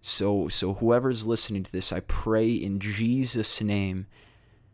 So 0.01 0.47
so 0.49 0.73
whoever's 0.73 1.27
listening 1.27 1.63
to 1.63 1.71
this, 1.71 1.93
I 1.93 1.99
pray 2.01 2.51
in 2.51 2.79
Jesus' 2.79 3.61
name 3.61 4.07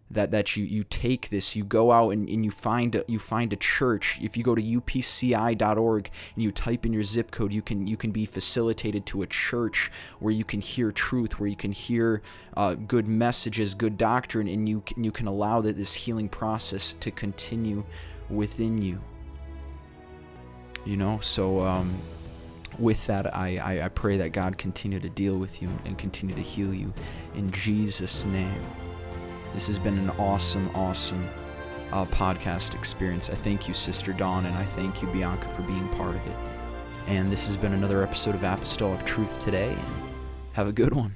that 0.09 0.31
that 0.31 0.55
you 0.55 0.63
you 0.63 0.83
take 0.83 1.29
this 1.29 1.53
you 1.53 1.65
go 1.65 1.91
out 1.91 2.11
and, 2.11 2.29
and 2.29 2.45
you 2.45 2.51
find 2.51 2.95
a, 2.95 3.03
you 3.09 3.19
find 3.19 3.51
a 3.51 3.57
church. 3.57 4.19
If 4.21 4.37
you 4.37 4.43
go 4.43 4.55
to 4.55 4.61
upci.org 4.61 6.09
and 6.35 6.43
you 6.43 6.51
type 6.53 6.85
in 6.85 6.93
your 6.93 7.03
zip 7.03 7.29
code 7.31 7.51
you 7.51 7.61
can 7.61 7.87
you 7.87 7.97
can 7.97 8.11
be 8.11 8.25
facilitated 8.25 9.05
to 9.07 9.21
a 9.21 9.27
church 9.27 9.91
where 10.19 10.33
you 10.33 10.45
can 10.45 10.61
hear 10.61 10.93
truth 10.93 11.41
where 11.41 11.49
you 11.49 11.57
can 11.57 11.73
hear 11.73 12.21
uh, 12.55 12.75
good 12.75 13.07
messages 13.07 13.73
good 13.73 13.97
doctrine 13.97 14.47
and 14.47 14.69
you 14.69 14.79
can, 14.79 15.03
you 15.03 15.11
can 15.11 15.27
allow 15.27 15.59
that 15.59 15.75
this 15.75 15.93
healing 15.93 16.29
process 16.29 16.93
to 16.93 17.11
continue 17.11 17.83
within 18.29 18.81
you. 18.81 19.01
You 20.85 20.95
know 20.95 21.19
so 21.19 21.59
um 21.65 21.99
with 22.79 23.05
that, 23.07 23.35
I, 23.35 23.57
I, 23.57 23.85
I, 23.85 23.89
pray 23.89 24.17
that 24.17 24.31
God 24.31 24.57
continue 24.57 24.99
to 24.99 25.09
deal 25.09 25.37
with 25.37 25.61
you 25.61 25.69
and 25.85 25.97
continue 25.97 26.35
to 26.35 26.41
heal 26.41 26.73
you 26.73 26.93
in 27.35 27.49
Jesus' 27.51 28.25
name. 28.25 28.61
This 29.53 29.67
has 29.67 29.79
been 29.79 29.97
an 29.97 30.09
awesome, 30.11 30.69
awesome 30.75 31.27
uh, 31.91 32.05
podcast 32.05 32.75
experience. 32.75 33.29
I 33.29 33.35
thank 33.35 33.67
you, 33.67 33.73
Sister 33.73 34.13
Dawn, 34.13 34.45
and 34.45 34.55
I 34.55 34.63
thank 34.63 35.01
you, 35.01 35.07
Bianca, 35.09 35.49
for 35.49 35.63
being 35.63 35.87
part 35.89 36.15
of 36.15 36.27
it. 36.27 36.37
And 37.07 37.29
this 37.29 37.47
has 37.47 37.55
been 37.55 37.73
another 37.73 38.03
episode 38.03 38.35
of 38.35 38.43
Apostolic 38.43 39.05
Truth 39.05 39.39
today. 39.39 39.71
And 39.71 39.93
have 40.53 40.67
a 40.67 40.73
good 40.73 40.93
one. 40.93 41.15